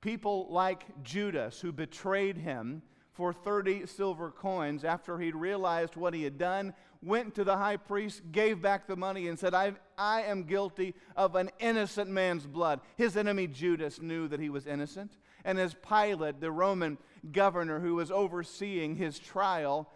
people 0.01 0.47
like 0.51 1.03
Judas 1.03 1.61
who 1.61 1.73
betrayed 1.73 2.37
him 2.37 2.83
for 3.21 3.35
30 3.35 3.85
silver 3.85 4.31
coins 4.31 4.83
after 4.83 5.19
he'd 5.19 5.35
realized 5.35 5.95
what 5.95 6.15
he 6.15 6.25
had 6.25 6.39
done, 6.39 6.73
went 7.03 7.35
to 7.35 7.45
the 7.45 7.59
high 7.59 7.77
priest, 7.77 8.23
gave 8.33 8.63
back 8.63 8.87
the 8.87 8.97
money, 8.97 9.29
and 9.29 9.39
said, 9.39 9.53
I, 9.53 9.75
I 9.99 10.23
am 10.23 10.45
guilty 10.45 10.95
of 11.15 11.37
an 11.37 11.51
innocent 11.59 12.09
man's 12.09 12.47
blood. 12.47 12.81
His 12.97 13.19
enemy 13.19 13.47
Judas 13.47 14.01
knew 14.01 14.27
that 14.29 14.41
he 14.41 14.49
was 14.49 14.67
innocent. 14.67 15.19
And 15.45 15.59
as 15.59 15.75
Pilate, 15.87 16.41
the 16.41 16.51
Roman 16.51 16.97
governor 17.31 17.79
who 17.79 17.97
was 17.97 18.11
overseeing 18.11 18.97
his 18.97 19.19
trial, 19.19 19.93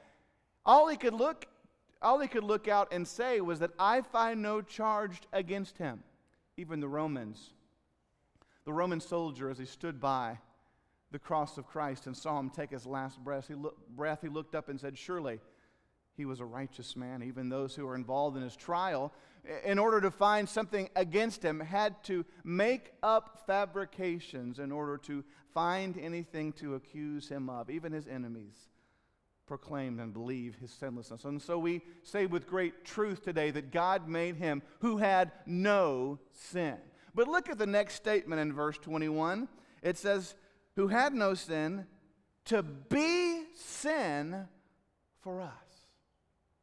all 0.66 0.88
he 0.88 0.98
could 0.98 1.14
look, 1.14 1.46
all 2.02 2.18
he 2.18 2.28
could 2.28 2.44
look 2.44 2.68
out 2.68 2.92
and 2.92 3.08
say 3.08 3.40
was 3.40 3.58
that 3.60 3.70
I 3.78 4.02
find 4.02 4.42
no 4.42 4.60
charge 4.60 5.22
against 5.32 5.78
him. 5.78 6.02
Even 6.58 6.78
the 6.78 6.88
Romans. 6.88 7.54
The 8.66 8.74
Roman 8.74 9.00
soldier, 9.00 9.48
as 9.48 9.56
he 9.56 9.64
stood 9.64 9.98
by 9.98 10.40
the 11.14 11.18
cross 11.20 11.58
of 11.58 11.68
Christ 11.68 12.08
and 12.08 12.16
saw 12.16 12.40
him 12.40 12.50
take 12.50 12.72
his 12.72 12.86
last 12.86 13.22
breath, 13.22 13.46
he, 13.46 13.54
look, 13.54 13.76
breath, 13.88 14.18
he 14.20 14.28
looked 14.28 14.56
up 14.56 14.68
and 14.68 14.80
said, 14.80 14.98
Surely 14.98 15.38
he 16.16 16.24
was 16.24 16.40
a 16.40 16.44
righteous 16.44 16.96
man. 16.96 17.22
Even 17.22 17.48
those 17.48 17.72
who 17.76 17.86
were 17.86 17.94
involved 17.94 18.36
in 18.36 18.42
his 18.42 18.56
trial, 18.56 19.12
in 19.64 19.78
order 19.78 20.00
to 20.00 20.10
find 20.10 20.48
something 20.48 20.88
against 20.96 21.40
him, 21.40 21.60
had 21.60 22.02
to 22.02 22.24
make 22.42 22.94
up 23.00 23.44
fabrications 23.46 24.58
in 24.58 24.72
order 24.72 24.96
to 24.98 25.22
find 25.52 25.96
anything 25.96 26.52
to 26.54 26.74
accuse 26.74 27.28
him 27.28 27.48
of. 27.48 27.70
Even 27.70 27.92
his 27.92 28.08
enemies 28.08 28.56
proclaimed 29.46 30.00
and 30.00 30.12
believed 30.12 30.58
his 30.58 30.72
sinlessness. 30.72 31.24
And 31.24 31.40
so 31.40 31.60
we 31.60 31.82
say 32.02 32.26
with 32.26 32.48
great 32.48 32.84
truth 32.84 33.22
today 33.22 33.52
that 33.52 33.70
God 33.70 34.08
made 34.08 34.34
him 34.34 34.62
who 34.80 34.96
had 34.96 35.30
no 35.46 36.18
sin. 36.32 36.78
But 37.14 37.28
look 37.28 37.48
at 37.48 37.58
the 37.58 37.66
next 37.66 37.94
statement 37.94 38.40
in 38.40 38.52
verse 38.52 38.78
21. 38.78 39.46
It 39.80 39.96
says, 39.96 40.34
Who 40.76 40.88
had 40.88 41.14
no 41.14 41.34
sin 41.34 41.86
to 42.46 42.62
be 42.62 43.44
sin 43.54 44.46
for 45.20 45.40
us. 45.40 45.50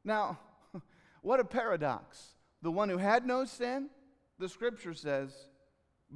Now, 0.03 0.39
what 1.22 1.39
a 1.39 1.46
paradox. 1.46 2.36
The 2.62 2.72
one 2.72 2.89
who 2.89 2.98
had 2.98 3.25
no 3.25 3.46
sin, 3.46 3.89
the 4.38 4.50
scripture 4.50 4.94
says, 4.94 5.34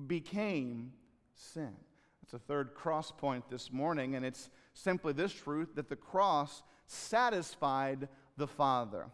became 0.07 0.93
sin. 1.33 1.73
That's 2.21 2.33
a 2.33 2.39
third 2.39 2.73
cross 2.73 3.11
point 3.11 3.49
this 3.49 3.71
morning, 3.71 4.15
and 4.15 4.25
it's 4.25 4.49
simply 4.73 5.13
this 5.13 5.31
truth 5.31 5.75
that 5.75 5.89
the 5.89 5.95
cross 5.95 6.63
satisfied 6.85 8.07
the 8.37 8.47
Father. 8.47 9.07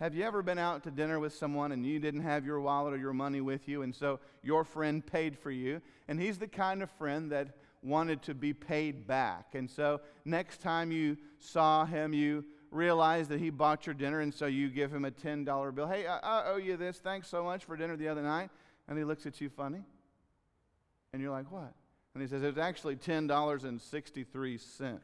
Have 0.00 0.14
you 0.14 0.24
ever 0.24 0.42
been 0.42 0.58
out 0.58 0.84
to 0.84 0.90
dinner 0.90 1.18
with 1.18 1.34
someone 1.34 1.72
and 1.72 1.84
you 1.84 1.98
didn't 1.98 2.20
have 2.20 2.46
your 2.46 2.60
wallet 2.60 2.94
or 2.94 2.98
your 2.98 3.12
money 3.12 3.40
with 3.40 3.68
you, 3.68 3.82
and 3.82 3.94
so 3.94 4.20
your 4.42 4.64
friend 4.64 5.04
paid 5.04 5.36
for 5.36 5.50
you? 5.50 5.82
And 6.06 6.20
he's 6.20 6.38
the 6.38 6.46
kind 6.46 6.82
of 6.82 6.90
friend 6.92 7.32
that 7.32 7.48
wanted 7.82 8.22
to 8.22 8.34
be 8.34 8.52
paid 8.52 9.06
back. 9.06 9.54
And 9.54 9.70
so 9.70 10.00
next 10.24 10.60
time 10.60 10.92
you 10.92 11.16
saw 11.38 11.84
him, 11.84 12.12
you 12.12 12.44
realized 12.70 13.30
that 13.30 13.40
he 13.40 13.50
bought 13.50 13.86
your 13.86 13.94
dinner, 13.94 14.20
and 14.20 14.32
so 14.32 14.46
you 14.46 14.68
give 14.68 14.92
him 14.92 15.04
a 15.04 15.10
$10 15.10 15.74
bill. 15.74 15.88
Hey, 15.88 16.06
I, 16.06 16.18
I 16.18 16.50
owe 16.50 16.56
you 16.56 16.76
this. 16.76 16.98
Thanks 16.98 17.28
so 17.28 17.42
much 17.42 17.64
for 17.64 17.76
dinner 17.76 17.96
the 17.96 18.08
other 18.08 18.22
night. 18.22 18.50
And 18.88 18.98
he 18.98 19.04
looks 19.04 19.26
at 19.26 19.40
you 19.40 19.48
funny. 19.48 19.82
And 21.12 21.22
you're 21.22 21.30
like, 21.30 21.50
what? 21.50 21.72
And 22.14 22.22
he 22.22 22.28
says, 22.28 22.42
it's 22.42 22.58
actually 22.58 22.96
$10.63. 22.96 24.98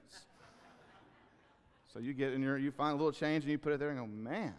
so 1.93 1.99
you 1.99 2.13
get 2.13 2.33
in 2.33 2.43
your, 2.43 2.59
you 2.59 2.71
find 2.71 2.93
a 2.93 2.97
little 2.97 3.13
change 3.13 3.45
and 3.45 3.51
you 3.51 3.59
put 3.59 3.73
it 3.73 3.79
there 3.79 3.91
and 3.91 3.99
go, 3.99 4.07
man, 4.07 4.55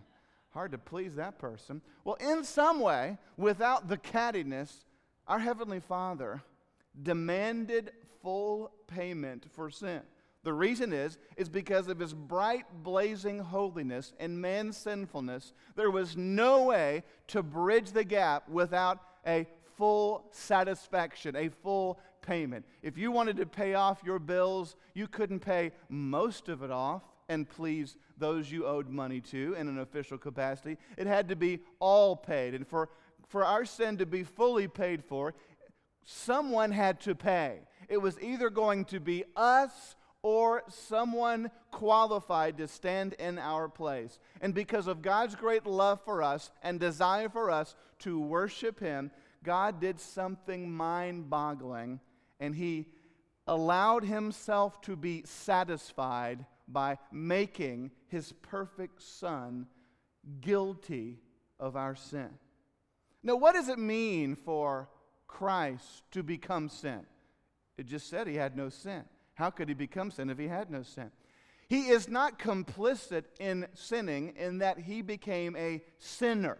hard 0.51 0.71
to 0.71 0.77
please 0.77 1.15
that 1.15 1.37
person. 1.37 1.81
Well, 2.03 2.15
in 2.15 2.43
some 2.43 2.79
way, 2.79 3.17
without 3.35 3.89
the 3.89 3.97
cattiness, 3.97 4.85
our 5.27 5.39
Heavenly 5.39 5.79
Father 5.79 6.41
demanded 7.01 7.91
full 8.25 8.71
payment 8.87 9.45
for 9.51 9.69
sin. 9.69 10.01
The 10.43 10.51
reason 10.51 10.93
is, 10.93 11.19
is 11.37 11.47
because 11.47 11.87
of 11.89 11.99
his 11.99 12.15
bright, 12.15 12.65
blazing 12.81 13.37
holiness 13.37 14.13
and 14.19 14.41
man's 14.41 14.77
sinfulness, 14.77 15.53
there 15.75 15.91
was 15.91 16.17
no 16.17 16.63
way 16.63 17.03
to 17.27 17.43
bridge 17.43 17.91
the 17.91 18.03
gap 18.03 18.49
without 18.49 18.99
a 19.27 19.45
full 19.77 20.25
satisfaction, 20.31 21.35
a 21.35 21.49
full 21.49 21.99
payment. 22.23 22.65
If 22.81 22.97
you 22.97 23.11
wanted 23.11 23.37
to 23.37 23.45
pay 23.45 23.75
off 23.75 24.01
your 24.03 24.17
bills, 24.17 24.75
you 24.95 25.07
couldn't 25.07 25.41
pay 25.41 25.71
most 25.87 26.49
of 26.49 26.63
it 26.63 26.71
off 26.71 27.03
and 27.29 27.47
please 27.47 27.95
those 28.17 28.51
you 28.51 28.65
owed 28.65 28.89
money 28.89 29.21
to 29.21 29.53
in 29.53 29.67
an 29.67 29.77
official 29.77 30.17
capacity. 30.17 30.77
It 30.97 31.05
had 31.05 31.29
to 31.29 31.35
be 31.35 31.59
all 31.79 32.15
paid. 32.15 32.55
And 32.55 32.67
for, 32.67 32.89
for 33.27 33.45
our 33.45 33.65
sin 33.65 33.97
to 33.97 34.07
be 34.07 34.23
fully 34.23 34.67
paid 34.67 35.03
for, 35.03 35.35
someone 36.05 36.71
had 36.71 37.01
to 37.01 37.13
pay. 37.13 37.59
It 37.89 37.97
was 37.97 38.19
either 38.21 38.49
going 38.49 38.85
to 38.85 38.99
be 38.99 39.23
us 39.35 39.95
or 40.21 40.63
someone 40.69 41.51
qualified 41.69 42.57
to 42.57 42.67
stand 42.67 43.13
in 43.13 43.37
our 43.37 43.69
place. 43.69 44.17
And 44.41 44.55
because 44.55 44.87
of 44.87 45.03
God's 45.03 45.35
great 45.35 45.67
love 45.67 46.01
for 46.03 46.23
us 46.23 46.49
and 46.63 46.79
desire 46.79 47.29
for 47.29 47.51
us 47.51 47.75
to 47.99 48.19
worship 48.19 48.79
Him, 48.79 49.11
God 49.43 49.79
did 49.79 49.99
something 49.99 50.71
mind 50.71 51.29
boggling 51.29 51.99
and 52.39 52.55
He 52.55 52.87
allowed 53.45 54.03
Himself 54.03 54.81
to 54.81 54.95
be 54.95 55.21
satisfied 55.25 56.43
by 56.67 56.97
making 57.11 57.91
His 58.07 58.31
perfect 58.41 59.03
Son 59.03 59.67
guilty 60.41 61.19
of 61.59 61.75
our 61.75 61.95
sin. 61.95 62.29
Now, 63.21 63.35
what 63.35 63.53
does 63.53 63.69
it 63.69 63.77
mean 63.77 64.35
for 64.35 64.89
Christ 65.27 66.03
to 66.11 66.23
become 66.23 66.69
sin? 66.69 67.05
It 67.77 67.87
just 67.87 68.09
said 68.09 68.27
He 68.27 68.35
had 68.35 68.55
no 68.55 68.69
sin. 68.69 69.03
How 69.35 69.49
could 69.49 69.67
he 69.67 69.75
become 69.75 70.11
sin 70.11 70.29
if 70.29 70.37
he 70.37 70.47
had 70.47 70.71
no 70.71 70.81
sin? 70.81 71.11
He 71.67 71.89
is 71.89 72.07
not 72.07 72.39
complicit 72.39 73.25
in 73.39 73.67
sinning 73.73 74.33
in 74.37 74.59
that 74.59 74.79
he 74.79 75.01
became 75.01 75.55
a 75.55 75.83
sinner. 75.97 76.57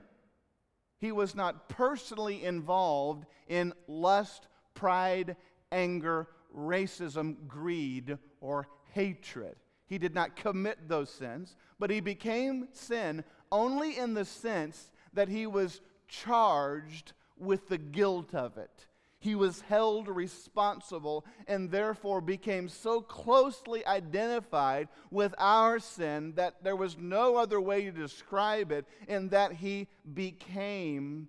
He 0.98 1.12
was 1.12 1.36
not 1.36 1.69
personally 1.69 2.43
involved 2.43 3.25
in 3.48 3.74
lust, 3.88 4.48
pride, 4.74 5.36
anger, 5.72 6.27
racism, 6.55 7.48
greed, 7.48 8.17
or 8.41 8.67
hatred. 8.93 9.55
He 9.88 9.98
did 9.98 10.15
not 10.15 10.36
commit 10.36 10.89
those 10.89 11.12
sins, 11.12 11.55
but 11.79 11.91
he 11.91 12.00
became 12.00 12.67
sin 12.72 13.24
only 13.51 13.98
in 13.98 14.15
the 14.15 14.25
sense 14.25 14.91
that 15.13 15.29
he 15.29 15.45
was 15.45 15.81
charged 16.07 17.13
with 17.38 17.67
the 17.67 17.77
guilt 17.77 18.34
of 18.34 18.57
it 18.57 18.88
he 19.25 19.34
was 19.34 19.62
held 19.62 20.08
responsible 20.08 21.25
and 21.48 21.72
therefore 21.72 22.22
became 22.22 22.70
so 22.70 23.01
closely 23.01 23.84
identified 23.88 24.88
with 25.10 25.34
our 25.39 25.79
sin 25.79 26.32
that 26.36 26.63
there 26.63 26.75
was 26.75 26.96
no 26.96 27.36
other 27.36 27.60
way 27.60 27.86
to 27.86 27.91
describe 27.91 28.72
it 28.72 28.86
in 29.08 29.29
that 29.29 29.51
he 29.51 29.88
became 30.13 31.27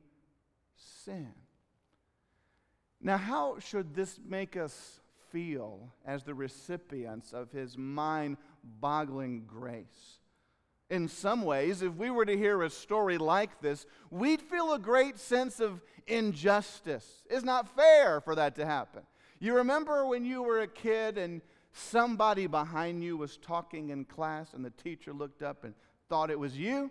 sin. 0.76 1.32
Now, 3.00 3.16
how 3.16 3.58
should 3.60 3.94
this 3.94 4.20
make 4.28 4.58
us 4.58 5.00
feel 5.32 5.94
as 6.04 6.22
the 6.22 6.34
recipients 6.34 7.32
of 7.32 7.50
his 7.50 7.78
mind 7.78 8.36
boggling 8.62 9.46
grace? 9.46 10.20
In 10.88 11.08
some 11.08 11.42
ways, 11.42 11.82
if 11.82 11.94
we 11.94 12.10
were 12.10 12.24
to 12.24 12.36
hear 12.36 12.62
a 12.62 12.70
story 12.70 13.18
like 13.18 13.60
this, 13.60 13.86
we'd 14.10 14.40
feel 14.40 14.72
a 14.72 14.78
great 14.78 15.18
sense 15.18 15.58
of 15.58 15.82
injustice. 16.06 17.22
It's 17.28 17.44
not 17.44 17.74
fair 17.74 18.20
for 18.20 18.34
that 18.36 18.54
to 18.56 18.66
happen. 18.66 19.02
You 19.40 19.56
remember 19.56 20.06
when 20.06 20.24
you 20.24 20.42
were 20.42 20.60
a 20.60 20.68
kid 20.68 21.18
and 21.18 21.42
somebody 21.72 22.46
behind 22.46 23.02
you 23.02 23.16
was 23.16 23.36
talking 23.36 23.90
in 23.90 24.04
class 24.04 24.54
and 24.54 24.64
the 24.64 24.70
teacher 24.70 25.12
looked 25.12 25.42
up 25.42 25.64
and 25.64 25.74
thought 26.08 26.30
it 26.30 26.38
was 26.38 26.56
you? 26.56 26.90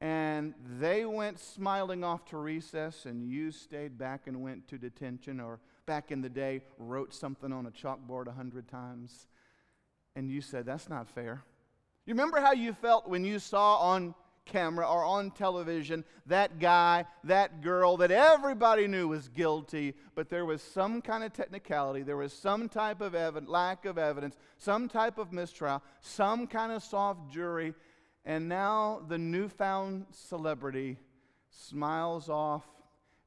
And 0.00 0.54
they 0.78 1.04
went 1.04 1.38
smiling 1.38 2.04
off 2.04 2.24
to 2.26 2.38
recess, 2.38 3.04
and 3.04 3.22
you 3.22 3.50
stayed 3.50 3.98
back 3.98 4.26
and 4.26 4.42
went 4.42 4.66
to 4.68 4.78
detention, 4.78 5.40
or 5.40 5.60
back 5.84 6.10
in 6.10 6.22
the 6.22 6.28
day, 6.30 6.62
wrote 6.78 7.12
something 7.12 7.52
on 7.52 7.66
a 7.66 7.70
chalkboard 7.70 8.26
a 8.26 8.32
hundred 8.32 8.66
times. 8.66 9.26
And 10.16 10.30
you 10.30 10.40
said, 10.40 10.64
That's 10.64 10.88
not 10.88 11.06
fair. 11.06 11.42
You 12.10 12.14
remember 12.14 12.40
how 12.40 12.50
you 12.50 12.72
felt 12.72 13.08
when 13.08 13.24
you 13.24 13.38
saw 13.38 13.76
on 13.76 14.16
camera 14.44 14.84
or 14.84 15.04
on 15.04 15.30
television 15.30 16.04
that 16.26 16.58
guy, 16.58 17.04
that 17.22 17.60
girl 17.60 17.98
that 17.98 18.10
everybody 18.10 18.88
knew 18.88 19.06
was 19.06 19.28
guilty, 19.28 19.94
but 20.16 20.28
there 20.28 20.44
was 20.44 20.60
some 20.60 21.02
kind 21.02 21.22
of 21.22 21.32
technicality, 21.32 22.02
there 22.02 22.16
was 22.16 22.32
some 22.32 22.68
type 22.68 23.00
of 23.00 23.14
ev- 23.14 23.46
lack 23.46 23.84
of 23.84 23.96
evidence, 23.96 24.36
some 24.58 24.88
type 24.88 25.18
of 25.18 25.32
mistrial, 25.32 25.84
some 26.00 26.48
kind 26.48 26.72
of 26.72 26.82
soft 26.82 27.30
jury, 27.32 27.74
and 28.24 28.48
now 28.48 29.02
the 29.06 29.16
newfound 29.16 30.06
celebrity 30.10 30.98
smiles 31.48 32.28
off, 32.28 32.66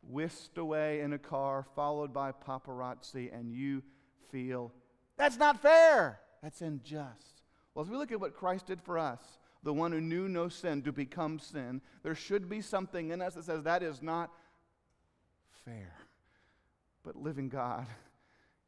whisked 0.01 0.57
away 0.57 0.99
in 0.99 1.13
a 1.13 1.17
car, 1.17 1.65
followed 1.73 2.11
by 2.11 2.33
paparazzi, 2.33 3.33
and 3.33 3.53
you 3.53 3.81
feel 4.29 4.73
that's 5.15 5.37
not 5.37 5.61
fair. 5.61 6.19
That's 6.41 6.59
unjust. 6.59 7.42
Well, 7.73 7.83
as 7.83 7.89
we 7.89 7.97
look 7.97 8.11
at 8.11 8.19
what 8.19 8.35
Christ 8.35 8.67
did 8.67 8.81
for 8.81 8.97
us, 8.97 9.21
the 9.63 9.73
one 9.73 9.91
who 9.91 10.01
knew 10.01 10.27
no 10.27 10.49
sin 10.49 10.81
to 10.83 10.91
become 10.91 11.39
sin, 11.39 11.81
there 12.03 12.15
should 12.15 12.49
be 12.49 12.61
something 12.61 13.09
in 13.09 13.21
us 13.21 13.35
that 13.35 13.45
says 13.45 13.63
that 13.63 13.81
is 13.81 14.01
not 14.01 14.29
fair. 15.65 15.95
But 17.03 17.15
living 17.15 17.49
God, 17.49 17.87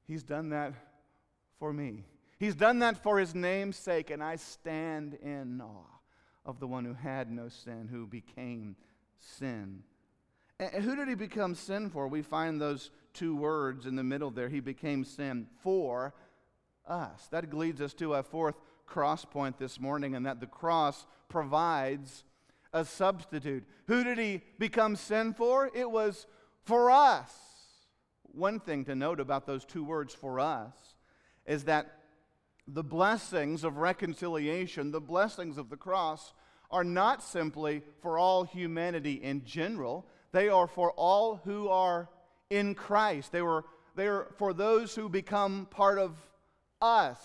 He's 0.07 0.23
done 0.23 0.49
that 0.49 0.73
for 1.59 1.73
me. 1.73 2.03
He's 2.39 2.55
done 2.55 2.79
that 2.79 3.01
for 3.01 3.19
His 3.19 3.35
name's 3.35 3.77
sake, 3.77 4.09
and 4.09 4.23
I 4.23 4.37
stand 4.37 5.15
in 5.21 5.61
awe 5.61 5.99
of 6.45 6.59
the 6.59 6.67
one 6.67 6.85
who 6.85 6.93
had 6.93 7.31
no 7.31 7.49
sin, 7.49 7.87
who 7.91 8.07
became 8.07 8.75
sin. 9.19 9.83
And 10.59 10.83
who 10.83 10.95
did 10.95 11.07
He 11.07 11.15
become 11.15 11.55
sin 11.55 11.89
for? 11.89 12.07
We 12.07 12.21
find 12.21 12.59
those 12.59 12.91
two 13.13 13.35
words 13.35 13.85
in 13.85 13.95
the 13.95 14.03
middle 14.03 14.31
there. 14.31 14.49
He 14.49 14.59
became 14.59 15.03
sin 15.03 15.47
for 15.61 16.13
us. 16.87 17.27
That 17.31 17.53
leads 17.53 17.81
us 17.81 17.93
to 17.95 18.13
a 18.13 18.23
fourth 18.23 18.55
cross 18.85 19.25
point 19.25 19.57
this 19.57 19.79
morning, 19.79 20.15
and 20.15 20.25
that 20.25 20.39
the 20.39 20.47
cross 20.47 21.05
provides 21.29 22.23
a 22.73 22.85
substitute. 22.85 23.63
Who 23.87 24.03
did 24.03 24.17
he 24.17 24.41
become 24.59 24.95
sin 24.95 25.33
for? 25.33 25.71
It 25.73 25.89
was 25.89 26.27
for 26.63 26.91
us. 26.91 27.31
One 28.23 28.59
thing 28.59 28.85
to 28.85 28.95
note 28.95 29.19
about 29.19 29.45
those 29.45 29.65
two 29.65 29.83
words 29.83 30.13
for 30.13 30.39
us 30.39 30.73
is 31.45 31.63
that 31.65 31.99
the 32.67 32.83
blessings 32.83 33.63
of 33.63 33.77
reconciliation, 33.77 34.91
the 34.91 34.99
blessings 34.99 35.57
of 35.57 35.69
the 35.69 35.77
cross, 35.77 36.33
are 36.71 36.83
not 36.83 37.23
simply 37.23 37.83
for 38.01 38.17
all 38.17 38.43
humanity 38.43 39.13
in 39.13 39.45
general, 39.45 40.05
they 40.31 40.49
are 40.49 40.67
for 40.67 40.91
all 40.93 41.39
who 41.45 41.69
are 41.69 42.09
in 42.49 42.75
Christ. 42.75 43.31
They 43.31 43.41
were 43.41 43.63
they 43.95 44.07
are 44.07 44.27
for 44.37 44.53
those 44.53 44.93
who 44.93 45.07
become 45.07 45.67
part 45.71 45.97
of 45.97 46.17
us, 46.81 47.19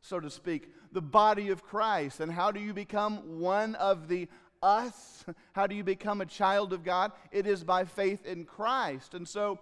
so 0.00 0.20
to 0.20 0.30
speak, 0.30 0.72
the 0.96 1.02
body 1.02 1.50
of 1.50 1.62
Christ. 1.62 2.20
And 2.20 2.32
how 2.32 2.50
do 2.50 2.58
you 2.58 2.72
become 2.72 3.38
one 3.38 3.74
of 3.74 4.08
the 4.08 4.28
us? 4.62 5.26
How 5.52 5.66
do 5.66 5.74
you 5.74 5.84
become 5.84 6.22
a 6.22 6.26
child 6.26 6.72
of 6.72 6.84
God? 6.84 7.12
It 7.30 7.46
is 7.46 7.62
by 7.62 7.84
faith 7.84 8.24
in 8.24 8.46
Christ. 8.46 9.12
And 9.12 9.28
so 9.28 9.58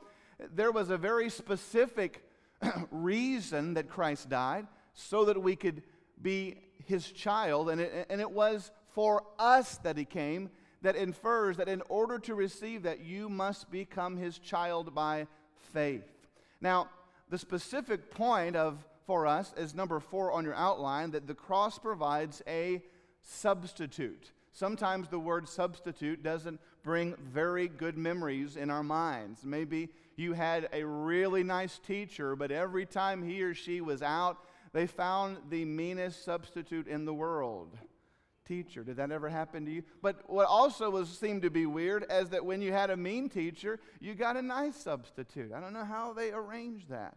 there 0.55 0.71
was 0.71 0.91
a 0.91 0.97
very 0.97 1.29
specific 1.29 2.23
reason 2.93 3.75
that 3.75 3.89
Christ 3.89 4.29
died, 4.29 4.69
so 4.93 5.25
that 5.25 5.43
we 5.43 5.57
could 5.57 5.83
be 6.23 6.55
his 6.87 7.11
child. 7.11 7.69
And 7.69 7.81
it, 7.81 8.07
and 8.09 8.21
it 8.21 8.31
was 8.31 8.71
for 8.91 9.25
us 9.37 9.79
that 9.79 9.99
he 9.99 10.05
came, 10.05 10.51
that 10.83 10.95
infers 10.95 11.57
that 11.57 11.69
in 11.69 11.83
order 11.89 12.21
to 12.21 12.37
receive 12.37 12.85
that, 12.85 13.01
you 13.01 13.29
must 13.29 13.73
become 13.73 14.17
his 14.17 14.39
child 14.39 14.95
by 14.95 15.27
faith. 15.73 16.05
Now, 16.61 16.91
the 17.29 17.39
specific 17.39 18.13
point 18.13 18.55
of 18.55 18.85
for 19.07 19.27
us 19.27 19.53
is 19.57 19.75
number 19.75 20.01
four 20.01 20.33
on 20.33 20.45
your 20.45 20.55
outline 20.55 21.11
that 21.13 21.27
the 21.27 21.35
cross 21.35 21.79
provides 21.79 22.43
a 22.47 22.83
substitute. 23.23 24.33
Sometimes 24.53 25.09
the 25.09 25.19
word 25.19 25.49
substitute 25.49 26.23
doesn't 26.23 26.61
bring 26.83 27.17
very 27.17 27.67
good 27.67 27.99
memories 27.99 28.57
in 28.57 28.71
our 28.71 28.85
minds. 28.85 29.45
Maybe 29.45 29.89
you 30.17 30.33
had 30.33 30.69
a 30.73 30.85
really 30.85 31.43
nice 31.43 31.79
teacher, 31.81 32.37
but 32.37 32.53
every 32.53 32.87
time 32.87 33.27
he 33.27 33.43
or 33.43 33.55
she 33.55 33.81
was 33.81 34.03
out, 34.03 34.39
they 34.73 34.87
found 34.87 35.39
the 35.51 35.65
meanest 35.65 36.25
substitute 36.25 36.87
in 36.87 37.05
the 37.05 37.15
world. 37.15 37.77
Teacher, 38.47 38.85
did 38.85 38.97
that 38.99 39.11
ever 39.11 39.29
happen 39.29 39.65
to 39.65 39.71
you? 39.71 39.83
But 40.03 40.29
what 40.31 40.47
also 40.47 40.91
was 40.91 41.09
seemed 41.09 41.43
to 41.43 41.51
be 41.51 41.65
weird 41.65 42.05
is 42.11 42.29
that 42.29 42.45
when 42.45 42.61
you 42.61 42.73
had 42.73 42.91
a 42.91 42.97
mean 42.97 43.31
teacher, 43.31 43.81
you 44.01 44.15
got 44.15 44.37
a 44.37 44.43
nice 44.43 44.77
substitute. 44.77 45.53
I 45.53 45.61
don't 45.61 45.73
know 45.73 45.85
how 45.85 46.13
they 46.13 46.31
arranged 46.31 46.91
that. 46.91 47.17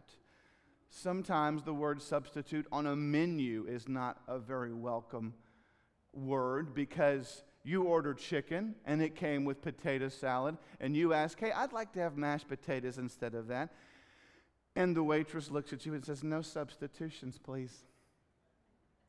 Sometimes 0.90 1.62
the 1.62 1.74
word 1.74 2.00
substitute 2.00 2.66
on 2.72 2.86
a 2.86 2.96
menu 2.96 3.66
is 3.68 3.88
not 3.88 4.20
a 4.26 4.38
very 4.38 4.72
welcome 4.72 5.34
word 6.12 6.74
because 6.74 7.44
you 7.62 7.82
ordered 7.82 8.18
chicken 8.18 8.74
and 8.84 9.02
it 9.02 9.14
came 9.14 9.44
with 9.44 9.60
potato 9.60 10.08
salad, 10.08 10.56
and 10.80 10.96
you 10.96 11.12
ask, 11.12 11.38
Hey, 11.38 11.52
I'd 11.52 11.72
like 11.72 11.92
to 11.92 12.00
have 12.00 12.16
mashed 12.16 12.48
potatoes 12.48 12.98
instead 12.98 13.34
of 13.34 13.48
that. 13.48 13.70
And 14.74 14.96
the 14.96 15.02
waitress 15.02 15.50
looks 15.50 15.72
at 15.72 15.84
you 15.84 15.94
and 15.94 16.04
says, 16.04 16.24
No 16.24 16.40
substitutions, 16.40 17.38
please. 17.38 17.84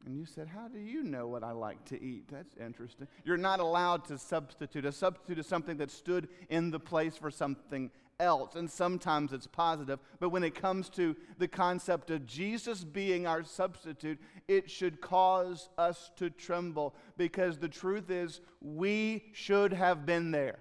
And 0.06 0.18
you 0.18 0.26
said, 0.26 0.48
How 0.48 0.68
do 0.68 0.80
you 0.80 1.04
know 1.04 1.28
what 1.28 1.44
I 1.44 1.52
like 1.52 1.86
to 1.86 2.02
eat? 2.02 2.26
That's 2.30 2.56
interesting. 2.58 3.08
You're 3.24 3.38
not 3.38 3.60
allowed 3.60 4.06
to 4.06 4.18
substitute. 4.18 4.86
A 4.86 4.92
substitute 4.92 5.40
is 5.40 5.48
something 5.48 5.78
that 5.78 5.92
stood 5.92 6.28
in 6.50 6.72
the 6.72 6.80
place 6.80 7.16
for 7.16 7.32
something 7.32 7.92
else, 8.20 8.56
and 8.56 8.70
sometimes 8.70 9.34
it's 9.34 9.48
positive. 9.48 10.00
But 10.20 10.30
when 10.30 10.44
it 10.44 10.56
comes 10.56 10.90
to 10.90 11.16
the 11.38 11.48
concept 11.48 12.12
of 12.12 12.26
Jesus 12.26 12.84
being 12.84 13.26
our 13.26 13.44
substitute, 13.44 14.20
it 14.48 14.70
should 14.70 15.02
cause 15.02 15.70
us 15.78 16.12
to 16.18 16.30
tremble 16.30 16.96
because 17.18 17.58
the 17.58 17.70
truth 17.70 18.10
is, 18.10 18.42
we 18.62 19.26
should 19.34 19.74
have 19.74 20.06
been 20.06 20.32
there. 20.32 20.60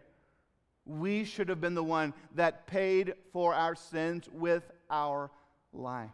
We 0.87 1.25
should 1.25 1.49
have 1.49 1.61
been 1.61 1.75
the 1.75 1.85
one 1.85 2.15
that 2.35 2.67
paid 2.67 3.15
for 3.33 3.55
our 3.55 3.75
sins 3.75 4.29
with 4.33 4.71
our 4.89 5.31
life. 5.73 6.11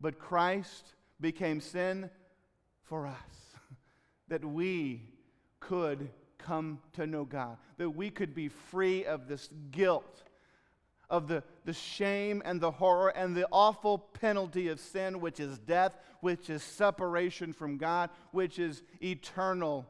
But 0.00 0.18
Christ 0.18 0.94
became 1.20 1.60
sin 1.60 2.08
for 2.84 3.06
us, 3.06 3.56
that 4.28 4.44
we 4.44 5.02
could 5.60 6.08
come 6.38 6.80
to 6.94 7.06
know 7.06 7.24
God, 7.24 7.58
that 7.76 7.90
we 7.90 8.10
could 8.10 8.34
be 8.34 8.48
free 8.48 9.04
of 9.04 9.28
this 9.28 9.48
guilt 9.70 10.24
of 11.12 11.28
the, 11.28 11.44
the 11.66 11.74
shame 11.74 12.42
and 12.44 12.58
the 12.58 12.70
horror 12.70 13.10
and 13.10 13.36
the 13.36 13.46
awful 13.52 13.98
penalty 13.98 14.68
of 14.68 14.80
sin, 14.80 15.20
which 15.20 15.38
is 15.38 15.58
death, 15.58 15.94
which 16.20 16.48
is 16.48 16.62
separation 16.62 17.52
from 17.52 17.76
God, 17.76 18.08
which 18.32 18.58
is 18.58 18.82
eternal 19.02 19.86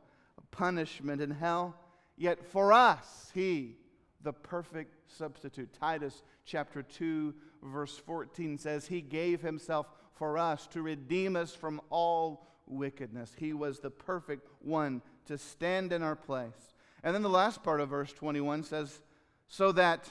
punishment 0.50 1.22
in 1.22 1.30
hell. 1.30 1.76
Yet 2.16 2.44
for 2.44 2.72
us, 2.72 3.30
He, 3.32 3.76
the 4.22 4.32
perfect 4.32 4.96
substitute. 5.10 5.72
Titus 5.72 6.22
chapter 6.44 6.82
2, 6.82 7.32
verse 7.62 7.96
14 7.96 8.58
says, 8.58 8.88
He 8.88 9.00
gave 9.00 9.40
Himself 9.40 9.86
for 10.14 10.36
us 10.36 10.66
to 10.68 10.82
redeem 10.82 11.36
us 11.36 11.54
from 11.54 11.80
all 11.88 12.48
wickedness. 12.66 13.32
He 13.38 13.52
was 13.52 13.78
the 13.78 13.90
perfect 13.90 14.48
one 14.60 15.02
to 15.26 15.38
stand 15.38 15.92
in 15.92 16.02
our 16.02 16.16
place. 16.16 16.74
And 17.04 17.14
then 17.14 17.22
the 17.22 17.28
last 17.28 17.62
part 17.62 17.80
of 17.80 17.90
verse 17.90 18.12
21 18.12 18.64
says, 18.64 19.00
So 19.46 19.70
that 19.72 20.10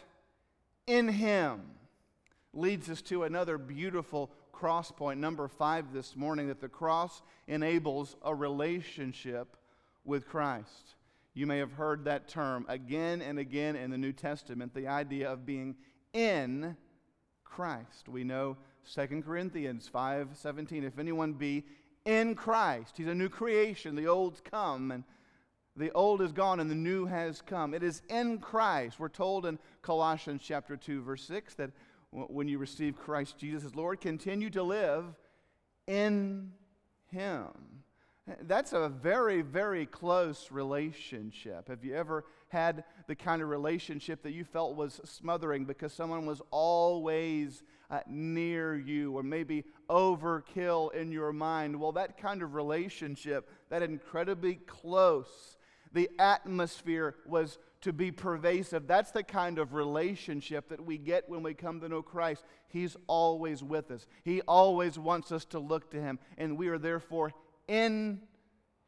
in 0.88 1.08
him 1.08 1.62
leads 2.54 2.89
us 2.89 3.02
to 3.04 3.24
another 3.24 3.58
beautiful 3.58 4.32
cross 4.52 4.91
point, 4.91 5.20
number 5.20 5.48
five 5.48 5.94
this 5.94 6.15
morning, 6.15 6.48
that 6.48 6.62
the 6.62 6.70
cross 6.70 7.22
enables 7.48 8.15
a 8.24 8.36
relationship 8.36 9.58
with 10.04 10.28
Christ. 10.28 10.96
You 11.34 11.48
may 11.48 11.60
have 11.60 11.72
heard 11.72 12.06
that 12.06 12.28
term 12.28 12.65
again 12.67 13.22
and 13.22 13.39
again 13.39 13.76
in 13.76 13.89
the 13.89 13.98
New 13.98 14.12
Testament, 14.12 14.74
the 14.74 14.88
idea 14.88 15.32
of 15.32 15.46
being 15.46 15.76
in 16.13 16.76
Christ. 17.46 18.10
We 18.10 18.24
know 18.24 18.58
2 18.94 19.24
Corinthians 19.26 19.88
5 19.88 20.30
17, 20.34 20.84
if 20.84 21.00
anyone 21.00 21.34
be 21.34 21.65
in 22.06 22.36
Christ, 22.36 22.98
he's 22.98 23.08
a 23.08 23.15
new 23.15 23.30
creation, 23.30 23.96
the 23.96 24.08
old's 24.08 24.41
come, 24.41 24.91
and 24.91 25.04
the 25.76 25.92
old 25.92 26.22
is 26.22 26.32
gone 26.32 26.60
and 26.60 26.70
the 26.70 26.76
new 26.76 27.06
has 27.06 27.42
come. 27.42 27.74
It 27.74 27.84
is 27.84 28.02
in 28.10 28.40
Christ. 28.40 29.00
We're 29.00 29.10
told 29.10 29.46
in 29.46 29.60
Colossians 29.82 30.42
chapter 30.44 30.76
2 30.76 31.02
verse 31.02 31.24
6 31.24 31.56
that 31.56 31.72
when 32.12 32.48
you 32.48 32.58
receive 32.58 32.98
Christ 32.98 33.38
Jesus 33.38 33.64
as 33.64 33.76
Lord, 33.76 34.02
continue 34.02 34.50
to 34.50 34.64
live 34.64 35.06
in 35.88 36.52
him. 37.08 37.48
That's 38.44 38.74
a 38.74 38.88
very, 38.88 39.42
very 39.42 39.86
close 39.86 40.52
relationship. 40.52 41.68
Have 41.70 41.84
you 41.84 41.96
ever 41.96 42.26
had 42.50 42.84
the 43.08 43.16
kind 43.16 43.42
of 43.42 43.50
relationship 43.50 44.22
that 44.24 44.32
you 44.32 44.44
felt 44.44 44.76
was 44.76 45.02
smothering 45.04 45.66
because 45.66 45.92
someone 45.92 46.26
was 46.26 46.42
always 46.52 47.64
uh, 47.90 48.02
near 48.08 48.76
you 48.76 49.18
or 49.18 49.24
maybe 49.24 49.64
overkill 49.90 50.94
in 50.94 51.12
your 51.12 51.34
mind? 51.34 51.80
Well, 51.80 51.94
that 51.94 52.18
kind 52.18 52.42
of 52.42 52.54
relationship, 52.54 53.50
that 53.70 53.82
incredibly 53.82 54.56
close, 54.56 55.58
the 55.93 56.10
atmosphere 56.19 57.15
was 57.25 57.58
to 57.82 57.91
be 57.91 58.12
pervasive. 58.12 58.88
That's 58.88 59.12
the 59.12 59.23
kind 59.23 59.58
of 59.58 59.73
relationship 59.73 60.69
that 60.69 60.86
we 60.86 60.97
get 60.97 61.27
when 61.27 61.43
we 61.43 61.54
come 61.54 61.80
to 61.82 61.89
know 61.89 62.01
Christ. 62.01 62.43
He's 62.67 62.95
always 63.08 63.63
with 63.63 63.91
us, 63.91 64.08
He 64.23 64.41
always 64.41 64.97
wants 64.99 65.32
us 65.32 65.45
to 65.45 65.60
look 65.60 65.91
to 65.91 66.01
Him, 66.01 66.19
and 66.38 66.58
we 66.58 66.67
are 66.67 66.77
therefore 66.77 67.34
in 67.67 68.21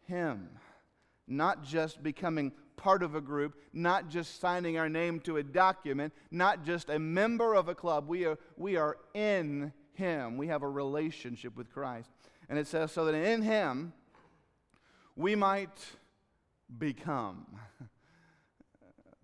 Him. 0.08 0.50
not 1.28 1.64
just 1.64 2.04
becoming 2.04 2.52
part 2.76 3.04
of 3.04 3.16
a 3.16 3.22
group, 3.22 3.56
not 3.72 4.10
just 4.10 4.40
signing 4.42 4.78
our 4.78 4.90
name 4.90 5.20
to 5.22 5.38
a 5.38 5.44
document, 5.44 6.14
not 6.32 6.66
just 6.66 6.90
a 6.90 7.00
member 7.00 7.54
of 7.54 7.70
a 7.70 7.76
club. 7.76 8.08
We 8.08 8.26
are, 8.26 8.38
we 8.58 8.76
are 8.78 8.98
in 9.14 9.72
Him. 9.94 10.38
We 10.38 10.48
have 10.48 10.64
a 10.64 10.70
relationship 10.70 11.56
with 11.56 11.72
Christ. 11.72 12.10
And 12.50 12.60
it 12.60 12.68
says, 12.68 12.92
so 12.92 13.06
that 13.06 13.16
in 13.16 13.42
Him 13.42 13.94
we 15.16 15.36
might 15.36 15.78
become. 16.78 17.46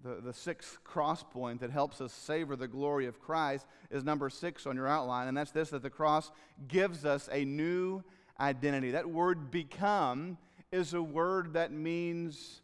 The, 0.02 0.22
the 0.24 0.34
sixth 0.34 0.82
cross 0.86 1.24
point 1.24 1.60
that 1.60 1.72
helps 1.72 2.00
us 2.00 2.14
savor 2.14 2.56
the 2.56 2.70
glory 2.70 3.06
of 3.06 3.20
Christ 3.20 3.68
is 3.92 4.02
number 4.02 4.30
six 4.30 4.66
on 4.66 4.78
your 4.78 4.88
outline, 4.88 5.28
and 5.28 5.36
that's 5.36 5.52
this 5.52 5.72
that 5.72 5.84
the 5.84 5.90
cross 5.90 6.32
gives 6.70 7.04
us 7.04 7.28
a 7.30 7.44
new 7.44 8.02
identity. 8.40 8.92
That 8.92 9.10
word 9.10 9.52
become 9.52 10.38
is 10.72 10.94
a 10.94 11.02
word 11.02 11.54
that 11.54 11.74
means 11.74 12.62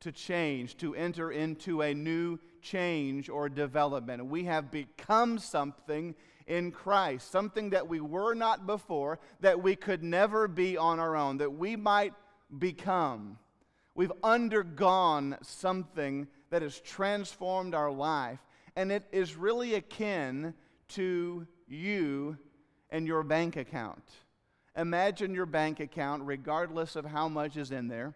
to 0.00 0.10
change, 0.10 0.76
to 0.78 0.94
enter 0.94 1.30
into 1.30 1.82
a 1.82 1.92
new 1.92 2.38
change 2.62 3.28
or 3.28 3.48
development. 3.48 4.24
We 4.26 4.44
have 4.44 4.70
become 4.70 5.38
something 5.38 6.14
in 6.46 6.72
Christ, 6.72 7.30
something 7.30 7.70
that 7.70 7.88
we 7.88 8.00
were 8.00 8.34
not 8.34 8.66
before, 8.66 9.18
that 9.40 9.62
we 9.62 9.76
could 9.76 10.02
never 10.02 10.48
be 10.48 10.76
on 10.76 10.98
our 10.98 11.14
own, 11.14 11.36
that 11.38 11.52
we 11.52 11.76
might 11.76 12.14
become. 12.58 13.38
We've 14.00 14.10
undergone 14.24 15.36
something 15.42 16.26
that 16.48 16.62
has 16.62 16.80
transformed 16.80 17.74
our 17.74 17.90
life, 17.90 18.38
and 18.74 18.90
it 18.90 19.04
is 19.12 19.36
really 19.36 19.74
akin 19.74 20.54
to 20.94 21.46
you 21.68 22.38
and 22.88 23.06
your 23.06 23.22
bank 23.22 23.56
account. 23.56 24.02
Imagine 24.74 25.34
your 25.34 25.44
bank 25.44 25.80
account, 25.80 26.22
regardless 26.22 26.96
of 26.96 27.04
how 27.04 27.28
much 27.28 27.58
is 27.58 27.72
in 27.72 27.88
there. 27.88 28.14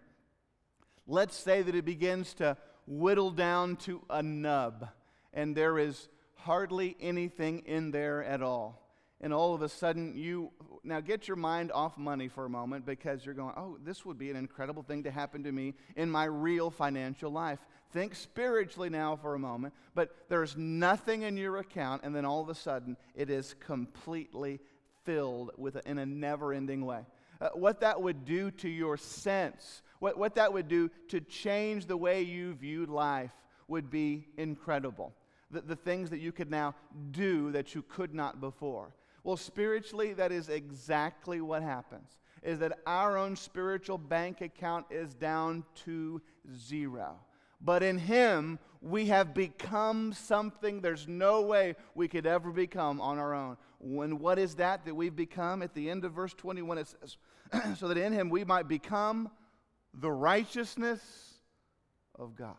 Let's 1.07 1.37
say 1.37 1.61
that 1.61 1.75
it 1.75 1.85
begins 1.85 2.33
to 2.37 2.57
whittle 2.87 3.31
down 3.31 3.77
to 3.85 4.01
a 4.09 4.23
nub, 4.23 4.88
and 5.35 5.55
there 5.55 5.79
is 5.79 6.09
hardly 6.37 6.97
anything 6.99 7.59
in 7.66 7.90
there 7.90 8.25
at 8.25 8.40
all. 8.40 8.84
And 9.20 9.33
all 9.33 9.55
of 9.55 9.62
a 9.62 9.68
sudden, 9.68 10.14
you 10.16 10.50
now 10.83 11.00
get 11.00 11.29
your 11.29 11.37
mind 11.37 11.72
off 11.72 11.96
money 11.96 12.29
for 12.29 12.44
a 12.44 12.50
moment 12.50 12.85
because 12.85 13.24
you're 13.24 13.35
going, 13.35 13.55
oh, 13.57 13.79
this 13.83 14.05
would 14.05 14.18
be 14.18 14.31
an 14.31 14.37
incredible 14.37 14.83
thing 14.83 15.05
to 15.05 15.11
happen 15.11 15.44
to 15.44 15.53
me 15.53 15.74
in 15.96 16.11
my 16.11 16.24
real 16.24 16.70
financial 16.70 17.31
life. 17.31 17.59
Think 17.92 18.14
spiritually 18.16 18.90
now 18.90 19.16
for 19.16 19.35
a 19.35 19.38
moment, 19.38 19.72
but 19.94 20.14
there's 20.29 20.57
nothing 20.57 21.22
in 21.22 21.37
your 21.37 21.59
account, 21.59 22.03
and 22.05 22.14
then 22.14 22.24
all 22.24 22.42
of 22.42 22.48
a 22.48 22.55
sudden, 22.55 22.96
it 23.14 23.31
is 23.31 23.55
completely 23.61 24.59
filled 25.05 25.53
with 25.57 25.77
a, 25.77 25.88
in 25.88 25.98
a 25.98 26.07
never 26.07 26.53
ending 26.53 26.85
way. 26.85 27.07
Uh, 27.40 27.50
what 27.55 27.81
that 27.81 28.03
would 28.03 28.24
do 28.24 28.50
to 28.50 28.68
your 28.68 28.96
sense, 28.96 29.83
what, 30.00 30.18
what 30.18 30.35
that 30.35 30.53
would 30.53 30.68
do 30.68 30.90
to 31.09 31.20
change 31.20 31.87
the 31.87 31.96
way 31.96 32.20
you 32.22 32.55
viewed 32.55 32.88
life 32.88 33.33
would 33.68 33.90
be 33.90 34.27
incredible. 34.37 35.14
The, 35.50 35.61
the 35.61 35.77
things 35.77 36.11
that 36.11 36.20
you 36.20 36.33
could 36.33 36.50
now 36.50 36.74
do 37.12 37.53
that 37.53 37.74
you 37.74 37.83
could 37.83 38.12
not 38.12 38.40
before. 38.40 38.92
Well, 39.25 39.39
spiritually, 39.39 40.13
that 40.13 40.31
is 40.31 40.51
exactly 40.51 41.41
what 41.41 41.63
happens. 41.63 42.19
Is 42.43 42.59
that 42.59 42.79
our 42.87 43.17
own 43.17 43.37
spiritual 43.37 43.97
bank 43.97 44.43
account 44.43 44.87
is 44.91 45.15
down 45.15 45.65
to 45.87 46.21
zero. 46.55 47.17
But 47.59 47.83
in 47.83 47.97
Him, 47.97 48.59
we 48.83 49.07
have 49.07 49.33
become 49.33 50.13
something 50.13 50.83
there's 50.83 51.09
no 51.09 51.41
way 51.41 51.75
we 51.95 52.07
could 52.07 52.27
ever 52.27 52.51
become 52.51 53.01
on 53.01 53.19
our 53.19 53.35
own. 53.35 53.57
When 53.81 54.19
what 54.19 54.39
is 54.39 54.57
that 54.57 54.85
that 54.85 54.95
we've 54.95 55.17
become? 55.17 55.63
At 55.63 55.75
the 55.75 55.89
end 55.89 56.05
of 56.05 56.13
verse 56.13 56.35
21, 56.35 56.79
it 56.79 56.89
says, 56.89 57.17
So 57.79 57.89
that 57.89 57.97
in 57.97 58.13
Him 58.13 58.29
we 58.29 58.45
might 58.45 58.69
become 58.69 59.31
the 59.95 60.13
righteousness 60.13 61.01
of 62.15 62.37
God. 62.37 62.57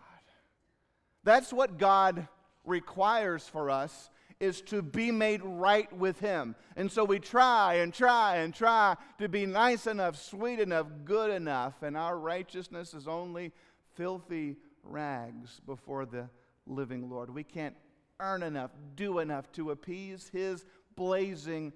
That's 1.23 1.54
what 1.54 1.78
God 1.78 2.28
requires 2.63 3.47
for 3.47 3.69
us 3.69 4.10
is 4.39 4.61
to 4.61 4.81
be 4.81 5.11
made 5.11 5.41
right 5.43 5.91
with 5.93 6.19
him. 6.19 6.55
And 6.75 6.91
so 6.91 7.03
we 7.03 7.19
try 7.19 7.75
and 7.75 7.93
try 7.93 8.37
and 8.37 8.53
try 8.53 8.95
to 9.17 9.29
be 9.29 9.45
nice 9.45 9.87
enough, 9.87 10.17
sweet 10.17 10.59
enough, 10.59 10.87
good 11.05 11.31
enough, 11.31 11.81
and 11.81 11.95
our 11.95 12.17
righteousness 12.17 12.93
is 12.93 13.07
only 13.07 13.53
filthy 13.95 14.57
rags 14.83 15.61
before 15.65 16.05
the 16.05 16.29
living 16.67 17.09
Lord. 17.09 17.29
We 17.29 17.43
can't 17.43 17.75
earn 18.19 18.43
enough, 18.43 18.71
do 18.95 19.19
enough 19.19 19.51
to 19.53 19.71
appease 19.71 20.29
his 20.31 20.65
blazing 20.95 21.73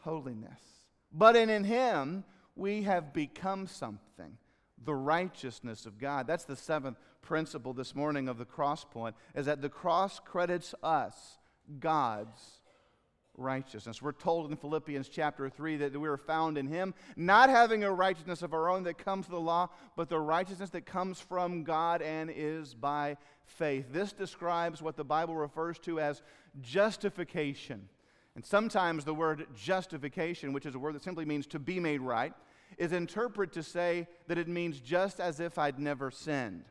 holiness. 0.00 0.60
But 1.12 1.36
in, 1.36 1.50
in 1.50 1.64
him, 1.64 2.24
we 2.56 2.82
have 2.82 3.12
become 3.12 3.66
something 3.66 4.36
the 4.84 4.94
righteousness 4.94 5.86
of 5.86 5.98
God. 5.98 6.26
That's 6.26 6.44
the 6.44 6.56
seventh 6.56 6.98
principle 7.22 7.72
this 7.72 7.94
morning 7.94 8.28
of 8.28 8.38
the 8.38 8.44
cross 8.44 8.84
point, 8.84 9.14
is 9.34 9.46
that 9.46 9.62
the 9.62 9.68
cross 9.68 10.18
credits 10.18 10.74
us 10.82 11.38
God's 11.78 12.62
righteousness. 13.36 14.02
We're 14.02 14.12
told 14.12 14.50
in 14.50 14.56
Philippians 14.56 15.08
chapter 15.08 15.48
3 15.48 15.76
that 15.78 15.98
we 15.98 16.08
are 16.08 16.16
found 16.16 16.58
in 16.58 16.66
Him, 16.66 16.94
not 17.16 17.48
having 17.48 17.84
a 17.84 17.92
righteousness 17.92 18.42
of 18.42 18.52
our 18.52 18.68
own 18.68 18.82
that 18.84 18.98
comes 18.98 19.26
from 19.26 19.34
the 19.36 19.40
law, 19.40 19.68
but 19.96 20.08
the 20.08 20.20
righteousness 20.20 20.70
that 20.70 20.86
comes 20.86 21.20
from 21.20 21.64
God 21.64 22.02
and 22.02 22.30
is 22.34 22.74
by 22.74 23.16
faith. 23.44 23.86
This 23.92 24.12
describes 24.12 24.82
what 24.82 24.96
the 24.96 25.04
Bible 25.04 25.34
refers 25.34 25.78
to 25.80 26.00
as 26.00 26.22
justification. 26.60 27.88
And 28.34 28.44
sometimes 28.44 29.04
the 29.04 29.14
word 29.14 29.46
justification, 29.54 30.52
which 30.52 30.66
is 30.66 30.74
a 30.74 30.78
word 30.78 30.94
that 30.94 31.02
simply 31.02 31.24
means 31.24 31.46
to 31.48 31.58
be 31.58 31.80
made 31.80 32.00
right, 32.00 32.32
is 32.78 32.92
interpreted 32.92 33.52
to 33.54 33.62
say 33.62 34.06
that 34.26 34.38
it 34.38 34.48
means 34.48 34.80
just 34.80 35.20
as 35.20 35.40
if 35.40 35.58
I'd 35.58 35.78
never 35.78 36.10
sinned. 36.10 36.64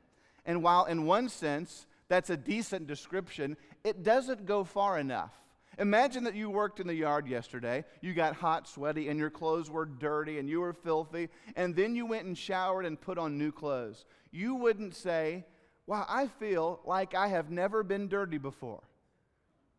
And 0.45 0.63
while 0.63 0.85
in 0.85 1.05
one 1.05 1.29
sense 1.29 1.85
that's 2.11 2.29
a 2.29 2.35
decent 2.35 2.87
description, 2.87 3.55
it 3.85 4.03
doesn't 4.03 4.45
go 4.45 4.65
far 4.65 4.99
enough. 4.99 5.31
Imagine 5.79 6.25
that 6.25 6.35
you 6.35 6.49
worked 6.49 6.81
in 6.81 6.87
the 6.87 6.93
yard 6.93 7.25
yesterday. 7.25 7.85
You 8.01 8.13
got 8.13 8.35
hot, 8.35 8.67
sweaty, 8.67 9.07
and 9.07 9.17
your 9.17 9.29
clothes 9.29 9.69
were 9.69 9.85
dirty 9.85 10.37
and 10.37 10.49
you 10.49 10.59
were 10.59 10.73
filthy, 10.73 11.29
and 11.55 11.73
then 11.73 11.95
you 11.95 12.05
went 12.05 12.25
and 12.25 12.37
showered 12.37 12.85
and 12.85 12.99
put 12.99 13.17
on 13.17 13.37
new 13.37 13.53
clothes. 13.53 14.03
You 14.29 14.55
wouldn't 14.55 14.93
say, 14.93 15.45
Wow, 15.87 16.05
I 16.09 16.27
feel 16.27 16.81
like 16.83 17.15
I 17.15 17.29
have 17.29 17.49
never 17.49 17.81
been 17.81 18.09
dirty 18.09 18.37
before. 18.37 18.83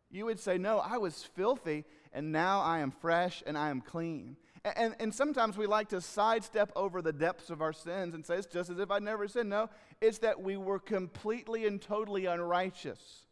You 0.09 0.25
would 0.25 0.39
say, 0.39 0.57
No, 0.57 0.79
I 0.79 0.97
was 0.97 1.29
filthy, 1.35 1.85
and 2.13 2.31
now 2.31 2.61
I 2.61 2.79
am 2.79 2.89
fresh 2.89 3.43
and 3.45 3.55
I 3.55 3.69
am 3.69 3.79
clean. 3.79 4.37
And, 4.65 4.95
and 4.99 5.13
sometimes 5.13 5.57
we 5.57 5.67
like 5.67 5.89
to 5.89 5.99
sidestep 5.99 6.71
over 6.75 7.01
the 7.01 7.11
depths 7.11 7.49
of 7.49 7.61
our 7.61 7.73
sins 7.73 8.13
and 8.13 8.25
say, 8.25 8.35
it's 8.35 8.47
just 8.47 8.69
as 8.69 8.79
if 8.79 8.89
I'd 8.91 9.03
never 9.03 9.27
sinned. 9.27 9.49
No, 9.49 9.69
it's 9.99 10.19
that 10.19 10.41
we 10.41 10.55
were 10.55 10.79
completely 10.79 11.67
and 11.67 11.81
totally 11.81 12.27
unrighteous 12.27 13.25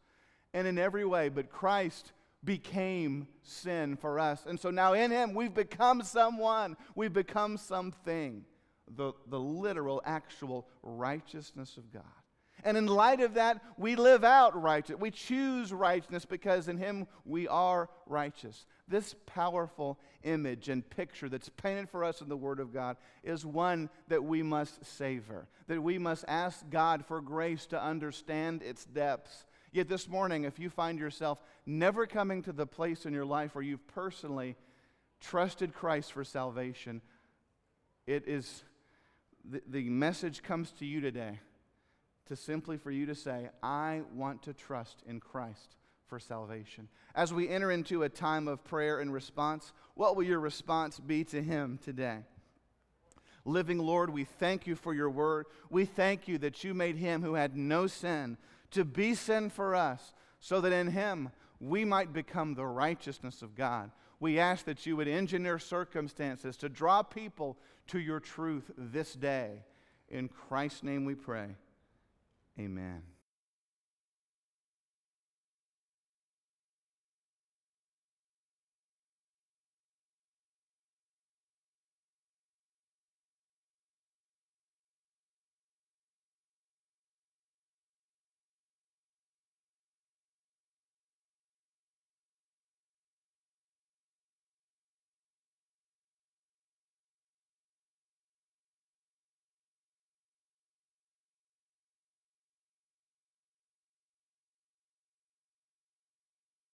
and 0.53 0.67
in 0.67 0.77
every 0.77 1.05
way, 1.05 1.29
but 1.29 1.49
Christ 1.49 2.11
became 2.43 3.27
sin 3.43 3.95
for 3.95 4.19
us. 4.19 4.45
And 4.45 4.59
so 4.59 4.71
now 4.71 4.93
in 4.93 5.11
Him, 5.11 5.33
we've 5.33 5.53
become 5.53 6.03
someone, 6.03 6.75
we've 6.95 7.13
become 7.13 7.55
something 7.57 8.43
the, 8.95 9.13
the 9.27 9.39
literal, 9.39 10.01
actual 10.05 10.67
righteousness 10.83 11.77
of 11.77 11.91
God. 11.91 12.03
And 12.63 12.77
in 12.77 12.85
light 12.85 13.21
of 13.21 13.35
that, 13.35 13.61
we 13.77 13.95
live 13.95 14.23
out 14.23 14.59
righteous. 14.59 14.97
We 14.99 15.11
choose 15.11 15.73
righteousness 15.73 16.25
because 16.25 16.67
in 16.67 16.77
Him 16.77 17.07
we 17.25 17.47
are 17.47 17.89
righteous. 18.05 18.65
This 18.87 19.15
powerful 19.25 19.99
image 20.23 20.69
and 20.69 20.87
picture 20.87 21.29
that's 21.29 21.49
painted 21.49 21.89
for 21.89 22.03
us 22.03 22.21
in 22.21 22.29
the 22.29 22.37
Word 22.37 22.59
of 22.59 22.73
God 22.73 22.97
is 23.23 23.45
one 23.45 23.89
that 24.09 24.23
we 24.23 24.43
must 24.43 24.83
savor, 24.85 25.47
that 25.67 25.81
we 25.81 25.97
must 25.97 26.25
ask 26.27 26.69
God 26.69 27.05
for 27.05 27.21
grace 27.21 27.65
to 27.67 27.81
understand 27.81 28.61
its 28.61 28.85
depths. 28.85 29.45
Yet 29.71 29.87
this 29.87 30.07
morning, 30.07 30.43
if 30.43 30.59
you 30.59 30.69
find 30.69 30.99
yourself 30.99 31.41
never 31.65 32.05
coming 32.05 32.41
to 32.43 32.51
the 32.51 32.67
place 32.67 33.05
in 33.05 33.13
your 33.13 33.25
life 33.25 33.55
where 33.55 33.63
you've 33.63 33.87
personally 33.87 34.57
trusted 35.21 35.73
Christ 35.73 36.11
for 36.11 36.23
salvation, 36.23 37.01
it 38.05 38.27
is 38.27 38.63
the, 39.49 39.61
the 39.67 39.89
message 39.89 40.43
comes 40.43 40.71
to 40.73 40.85
you 40.85 41.01
today 41.01 41.39
to 42.31 42.37
simply 42.37 42.77
for 42.77 42.91
you 42.91 43.05
to 43.05 43.13
say, 43.13 43.49
I 43.61 44.03
want 44.15 44.43
to 44.43 44.53
trust 44.53 45.03
in 45.05 45.19
Christ 45.19 45.75
for 46.07 46.17
salvation. 46.17 46.87
As 47.13 47.33
we 47.33 47.49
enter 47.49 47.71
into 47.71 48.03
a 48.03 48.09
time 48.09 48.47
of 48.47 48.63
prayer 48.63 49.01
and 49.01 49.13
response, 49.13 49.73
what 49.95 50.15
will 50.15 50.23
your 50.23 50.39
response 50.39 50.97
be 50.97 51.25
to 51.25 51.43
Him 51.43 51.77
today? 51.83 52.19
Living 53.43 53.79
Lord, 53.79 54.09
we 54.09 54.23
thank 54.23 54.65
you 54.65 54.75
for 54.75 54.93
your 54.93 55.09
word. 55.09 55.45
We 55.69 55.83
thank 55.83 56.29
you 56.29 56.37
that 56.37 56.63
you 56.63 56.73
made 56.73 56.95
Him 56.95 57.21
who 57.21 57.33
had 57.33 57.57
no 57.57 57.85
sin 57.85 58.37
to 58.71 58.85
be 58.85 59.13
sin 59.13 59.49
for 59.49 59.75
us, 59.75 60.13
so 60.39 60.61
that 60.61 60.71
in 60.71 60.91
Him 60.91 61.31
we 61.59 61.83
might 61.83 62.13
become 62.13 62.53
the 62.53 62.65
righteousness 62.65 63.41
of 63.41 63.55
God. 63.55 63.91
We 64.21 64.39
ask 64.39 64.63
that 64.67 64.85
you 64.85 64.95
would 64.95 65.09
engineer 65.09 65.59
circumstances 65.59 66.55
to 66.57 66.69
draw 66.69 67.03
people 67.03 67.57
to 67.87 67.99
your 67.99 68.21
truth 68.21 68.71
this 68.77 69.15
day. 69.15 69.65
In 70.07 70.29
Christ's 70.29 70.83
name 70.83 71.03
we 71.03 71.15
pray. 71.15 71.57
Amen. 72.61 73.01